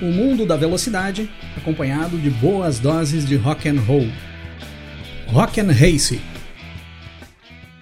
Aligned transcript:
O 0.00 0.06
mundo 0.06 0.46
da 0.46 0.56
velocidade, 0.56 1.30
acompanhado 1.56 2.16
de 2.16 2.30
boas 2.30 2.78
doses 2.78 3.26
de 3.26 3.36
rock 3.36 3.68
and 3.68 3.78
roll. 3.80 4.08
Rock 5.26 5.60
and 5.60 5.70
Race. 5.70 6.18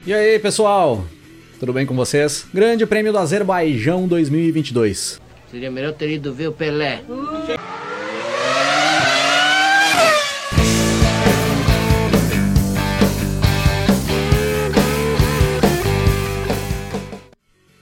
E 0.04 0.12
aí, 0.12 0.38
pessoal? 0.40 1.06
Tudo 1.60 1.72
bem 1.72 1.86
com 1.86 1.94
vocês? 1.94 2.44
Grande 2.52 2.84
Prêmio 2.84 3.12
do 3.12 3.18
Azerbaijão 3.18 4.08
2022. 4.08 5.20
Seria 5.50 5.70
melhor 5.70 5.92
ter 5.92 6.10
ido 6.10 6.34
ver 6.34 6.48
o 6.48 6.52
Pelé. 6.52 7.02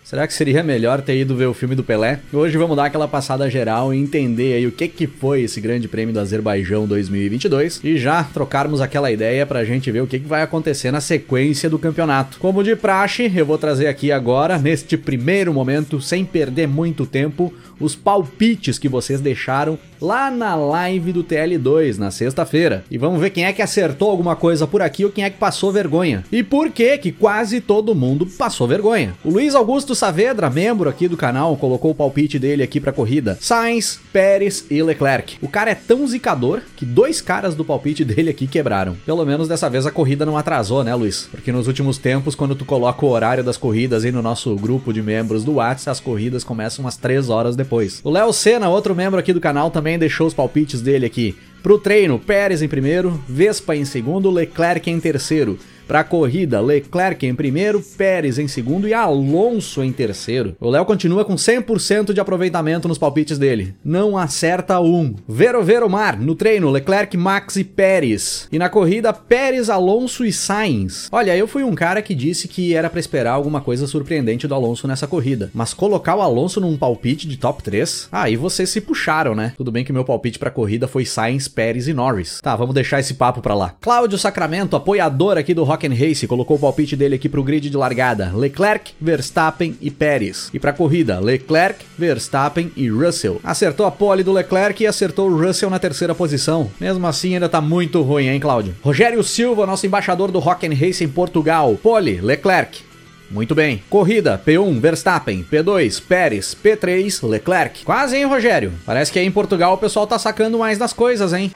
Será 0.06 0.24
que 0.24 0.32
seria 0.32 0.62
melhor 0.62 1.02
ter 1.02 1.18
ido 1.18 1.34
ver 1.34 1.46
o 1.46 1.52
filme 1.52 1.74
do 1.74 1.82
Pelé? 1.82 2.20
Hoje 2.32 2.56
vamos 2.56 2.76
dar 2.76 2.84
aquela 2.84 3.08
passada 3.08 3.50
geral 3.50 3.92
e 3.92 3.98
entender 3.98 4.54
aí 4.54 4.64
o 4.64 4.70
que 4.70 4.86
que 4.86 5.04
foi 5.04 5.40
esse 5.40 5.60
Grande 5.60 5.88
Prêmio 5.88 6.14
do 6.14 6.20
Azerbaijão 6.20 6.86
2022 6.86 7.80
e 7.82 7.98
já 7.98 8.22
trocarmos 8.22 8.80
aquela 8.80 9.10
ideia 9.10 9.44
pra 9.44 9.64
gente 9.64 9.90
ver 9.90 10.02
o 10.02 10.06
que 10.06 10.20
que 10.20 10.28
vai 10.28 10.42
acontecer 10.42 10.92
na 10.92 11.00
sequência 11.00 11.68
do 11.68 11.76
campeonato. 11.76 12.38
Como 12.38 12.62
de 12.62 12.76
praxe, 12.76 13.32
eu 13.34 13.44
vou 13.44 13.58
trazer 13.58 13.88
aqui 13.88 14.12
agora, 14.12 14.58
neste 14.58 14.96
primeiro 14.96 15.52
momento, 15.52 16.00
sem 16.00 16.24
perder 16.24 16.68
muito 16.68 17.04
tempo, 17.04 17.52
os 17.80 17.96
palpites 17.96 18.78
que 18.78 18.88
vocês 18.88 19.20
deixaram 19.20 19.76
lá 20.00 20.30
na 20.30 20.54
live 20.54 21.12
do 21.12 21.24
TL2 21.24 21.98
na 21.98 22.10
sexta-feira. 22.10 22.84
E 22.90 22.98
vamos 22.98 23.20
ver 23.20 23.30
quem 23.30 23.44
é 23.44 23.52
que 23.52 23.62
acertou 23.62 24.10
alguma 24.10 24.36
coisa 24.36 24.66
por 24.66 24.82
aqui 24.82 25.04
ou 25.04 25.10
quem 25.10 25.24
é 25.24 25.30
que 25.30 25.38
passou 25.38 25.72
vergonha. 25.72 26.24
E 26.30 26.42
por 26.42 26.70
que 26.70 26.98
que 26.98 27.12
quase 27.12 27.60
todo 27.60 27.94
mundo 27.94 28.26
passou 28.26 28.66
vergonha. 28.66 29.14
O 29.24 29.30
Luiz 29.30 29.54
Augusto 29.54 29.94
Saavedra, 29.94 30.50
membro 30.50 30.88
aqui 30.88 31.08
do 31.08 31.16
canal, 31.16 31.56
colocou 31.56 31.90
o 31.90 31.94
palpite 31.94 32.38
dele 32.38 32.62
aqui 32.62 32.80
pra 32.80 32.92
corrida. 32.92 33.38
Sainz, 33.40 34.00
Pérez 34.12 34.66
e 34.70 34.82
Leclerc. 34.82 35.38
O 35.42 35.48
cara 35.48 35.70
é 35.70 35.74
tão 35.74 36.06
zicador 36.06 36.62
que 36.76 36.84
dois 36.84 37.20
caras 37.20 37.54
do 37.54 37.64
palpite 37.64 38.04
dele 38.06 38.30
aqui 38.30 38.46
quebraram. 38.46 38.96
Pelo 39.04 39.24
menos 39.24 39.48
dessa 39.48 39.68
vez 39.70 39.86
a 39.86 39.90
corrida 39.90 40.26
não 40.26 40.36
atrasou, 40.36 40.82
né, 40.82 40.94
Luiz? 40.94 41.28
Porque 41.30 41.52
nos 41.52 41.66
últimos 41.66 41.98
tempos, 41.98 42.34
quando 42.34 42.54
tu 42.54 42.64
coloca 42.64 43.04
o 43.04 43.08
horário 43.08 43.44
das 43.44 43.56
corridas 43.56 44.04
aí 44.04 44.12
no 44.12 44.22
nosso 44.22 44.54
grupo 44.56 44.92
de 44.92 45.02
membros 45.02 45.44
do 45.44 45.54
WhatsApp, 45.54 45.90
as 45.90 46.00
corridas 46.00 46.44
começam 46.44 46.84
umas 46.84 46.96
3 46.96 47.28
horas 47.28 47.56
depois. 47.56 48.00
O 48.02 48.10
Léo 48.10 48.32
Senna, 48.32 48.68
outro 48.68 48.94
membro 48.94 49.18
aqui 49.18 49.32
do 49.32 49.40
canal, 49.40 49.70
também 49.70 49.85
deixou 49.98 50.26
os 50.26 50.34
palpites 50.34 50.82
dele 50.82 51.06
aqui. 51.06 51.36
Pro 51.62 51.78
treino, 51.78 52.18
Pérez 52.18 52.62
em 52.62 52.68
primeiro, 52.68 53.22
Vespa 53.28 53.76
em 53.76 53.84
segundo, 53.84 54.30
Leclerc 54.30 54.90
em 54.90 54.98
terceiro. 54.98 55.58
Para 55.86 56.00
a 56.00 56.04
corrida, 56.04 56.60
Leclerc 56.60 57.24
em 57.24 57.34
primeiro, 57.34 57.80
Pérez 57.80 58.38
em 58.38 58.48
segundo 58.48 58.88
e 58.88 58.94
Alonso 58.94 59.84
em 59.84 59.92
terceiro. 59.92 60.56
O 60.58 60.68
Léo 60.68 60.84
continua 60.84 61.24
com 61.24 61.36
100% 61.36 62.12
de 62.12 62.20
aproveitamento 62.20 62.88
nos 62.88 62.98
palpites 62.98 63.38
dele. 63.38 63.74
Não 63.84 64.18
acerta 64.18 64.80
um. 64.80 65.14
Vero 65.28 65.62
Vero 65.62 65.88
Mar, 65.88 66.18
no 66.18 66.34
treino, 66.34 66.70
Leclerc, 66.70 67.16
Max 67.16 67.54
e 67.54 67.62
Pérez. 67.62 68.48
E 68.50 68.58
na 68.58 68.68
corrida, 68.68 69.12
Pérez, 69.12 69.70
Alonso 69.70 70.24
e 70.24 70.32
Sainz. 70.32 71.08
Olha, 71.12 71.36
eu 71.36 71.46
fui 71.46 71.62
um 71.62 71.74
cara 71.74 72.02
que 72.02 72.14
disse 72.16 72.48
que 72.48 72.74
era 72.74 72.90
para 72.90 72.98
esperar 72.98 73.32
alguma 73.32 73.60
coisa 73.60 73.86
surpreendente 73.86 74.48
do 74.48 74.54
Alonso 74.54 74.88
nessa 74.88 75.06
corrida. 75.06 75.50
Mas 75.54 75.72
colocar 75.72 76.16
o 76.16 76.22
Alonso 76.22 76.60
num 76.60 76.76
palpite 76.76 77.28
de 77.28 77.36
top 77.36 77.62
3, 77.62 78.08
aí 78.10 78.34
ah, 78.34 78.38
vocês 78.38 78.70
se 78.70 78.80
puxaram, 78.80 79.36
né? 79.36 79.52
Tudo 79.56 79.70
bem 79.70 79.84
que 79.84 79.92
meu 79.92 80.04
palpite 80.04 80.38
pra 80.38 80.50
corrida 80.50 80.88
foi 80.88 81.04
Sainz, 81.04 81.46
Pérez 81.46 81.86
e 81.86 81.94
Norris. 81.94 82.40
Tá, 82.40 82.56
vamos 82.56 82.74
deixar 82.74 82.98
esse 82.98 83.14
papo 83.14 83.40
pra 83.40 83.54
lá. 83.54 83.74
Cláudio 83.80 84.18
Sacramento, 84.18 84.74
apoiador 84.74 85.38
aqui 85.38 85.54
do 85.54 85.62
Rock 85.62 85.75
Race 85.76 86.26
colocou 86.26 86.56
o 86.56 86.60
palpite 86.60 86.96
dele 86.96 87.16
aqui 87.16 87.28
pro 87.28 87.42
grid 87.42 87.68
de 87.68 87.76
largada: 87.76 88.32
Leclerc, 88.34 88.92
Verstappen 89.00 89.76
e 89.80 89.90
Pérez. 89.90 90.50
E 90.54 90.58
pra 90.58 90.72
corrida, 90.72 91.20
Leclerc, 91.20 91.84
Verstappen 91.98 92.72
e 92.76 92.88
Russell. 92.88 93.40
Acertou 93.44 93.84
a 93.84 93.90
pole 93.90 94.22
do 94.22 94.32
Leclerc 94.32 94.82
e 94.82 94.86
acertou 94.86 95.30
o 95.30 95.36
Russell 95.36 95.70
na 95.70 95.78
terceira 95.78 96.14
posição. 96.14 96.70
Mesmo 96.80 97.06
assim, 97.06 97.34
ainda 97.34 97.48
tá 97.48 97.60
muito 97.60 98.00
ruim, 98.02 98.28
hein, 98.28 98.40
Cláudio? 98.40 98.74
Rogério 98.82 99.22
Silva, 99.22 99.66
nosso 99.66 99.86
embaixador 99.86 100.30
do 100.30 100.38
Race 100.38 101.04
em 101.04 101.08
Portugal. 101.08 101.76
Pole, 101.82 102.20
Leclerc. 102.20 102.86
Muito 103.30 103.54
bem. 103.54 103.82
Corrida, 103.90 104.40
P1, 104.44 104.78
Verstappen. 104.78 105.44
P2, 105.50 106.00
Pérez. 106.06 106.54
P3, 106.54 107.26
Leclerc. 107.28 107.84
Quase, 107.84 108.16
hein, 108.16 108.24
Rogério? 108.24 108.72
Parece 108.84 109.12
que 109.12 109.18
aí 109.18 109.26
em 109.26 109.32
Portugal 109.32 109.74
o 109.74 109.78
pessoal 109.78 110.06
tá 110.06 110.18
sacando 110.18 110.58
mais 110.58 110.78
das 110.78 110.92
coisas, 110.92 111.32
hein? 111.32 111.50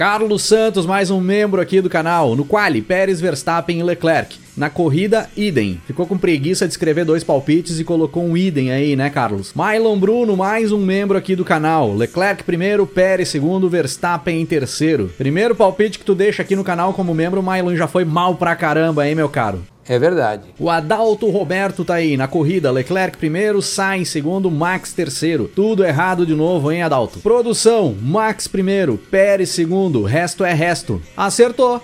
Carlos 0.00 0.44
Santos, 0.44 0.86
mais 0.86 1.10
um 1.10 1.20
membro 1.20 1.60
aqui 1.60 1.82
do 1.82 1.90
canal. 1.90 2.34
No 2.34 2.42
quali, 2.42 2.80
Pérez, 2.80 3.20
Verstappen 3.20 3.80
e 3.80 3.82
Leclerc. 3.82 4.38
Na 4.56 4.70
corrida, 4.70 5.28
idem. 5.36 5.78
Ficou 5.86 6.06
com 6.06 6.16
preguiça 6.16 6.66
de 6.66 6.72
escrever 6.72 7.04
dois 7.04 7.22
palpites 7.22 7.78
e 7.78 7.84
colocou 7.84 8.24
um 8.24 8.34
idem 8.34 8.72
aí, 8.72 8.96
né, 8.96 9.10
Carlos? 9.10 9.52
Mylon 9.54 9.98
Bruno, 9.98 10.38
mais 10.38 10.72
um 10.72 10.78
membro 10.78 11.18
aqui 11.18 11.36
do 11.36 11.44
canal. 11.44 11.94
Leclerc 11.94 12.44
primeiro, 12.44 12.86
Pérez 12.86 13.28
segundo, 13.28 13.68
Verstappen 13.68 14.40
em 14.40 14.46
terceiro. 14.46 15.12
Primeiro 15.18 15.54
palpite 15.54 15.98
que 15.98 16.04
tu 16.06 16.14
deixa 16.14 16.40
aqui 16.40 16.56
no 16.56 16.64
canal 16.64 16.94
como 16.94 17.12
membro, 17.12 17.42
Mylon 17.42 17.76
já 17.76 17.86
foi 17.86 18.06
mal 18.06 18.36
pra 18.36 18.56
caramba, 18.56 19.06
hein, 19.06 19.14
meu 19.14 19.28
caro? 19.28 19.62
É 19.90 19.98
verdade. 19.98 20.44
O 20.56 20.70
Adalto 20.70 21.28
Roberto 21.30 21.84
tá 21.84 21.94
aí 21.94 22.16
na 22.16 22.28
corrida. 22.28 22.70
Leclerc 22.70 23.18
primeiro, 23.18 23.60
Sainz 23.60 24.08
segundo, 24.08 24.48
Max 24.48 24.92
terceiro. 24.92 25.50
Tudo 25.52 25.84
errado 25.84 26.24
de 26.24 26.32
novo, 26.32 26.70
hein, 26.70 26.84
Adalto? 26.84 27.18
Produção: 27.18 27.96
Max 28.00 28.46
primeiro, 28.46 28.96
Pérez 28.96 29.48
segundo, 29.48 30.04
resto 30.04 30.44
é 30.44 30.52
resto. 30.52 31.02
Acertou. 31.16 31.82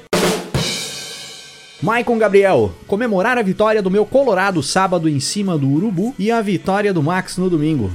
Maicon 1.83 2.17
Gabriel, 2.17 2.73
comemorar 2.87 3.39
a 3.39 3.43
vitória 3.43 3.83
do 3.83 3.91
meu 3.91 4.07
Colorado 4.07 4.63
sábado 4.63 5.09
em 5.09 5.19
cima 5.19 5.59
do 5.59 5.69
Urubu 5.69 6.15
e 6.17 6.31
a 6.31 6.41
vitória 6.41 6.95
do 6.95 7.03
Max 7.03 7.37
no 7.37 7.51
domingo. 7.51 7.91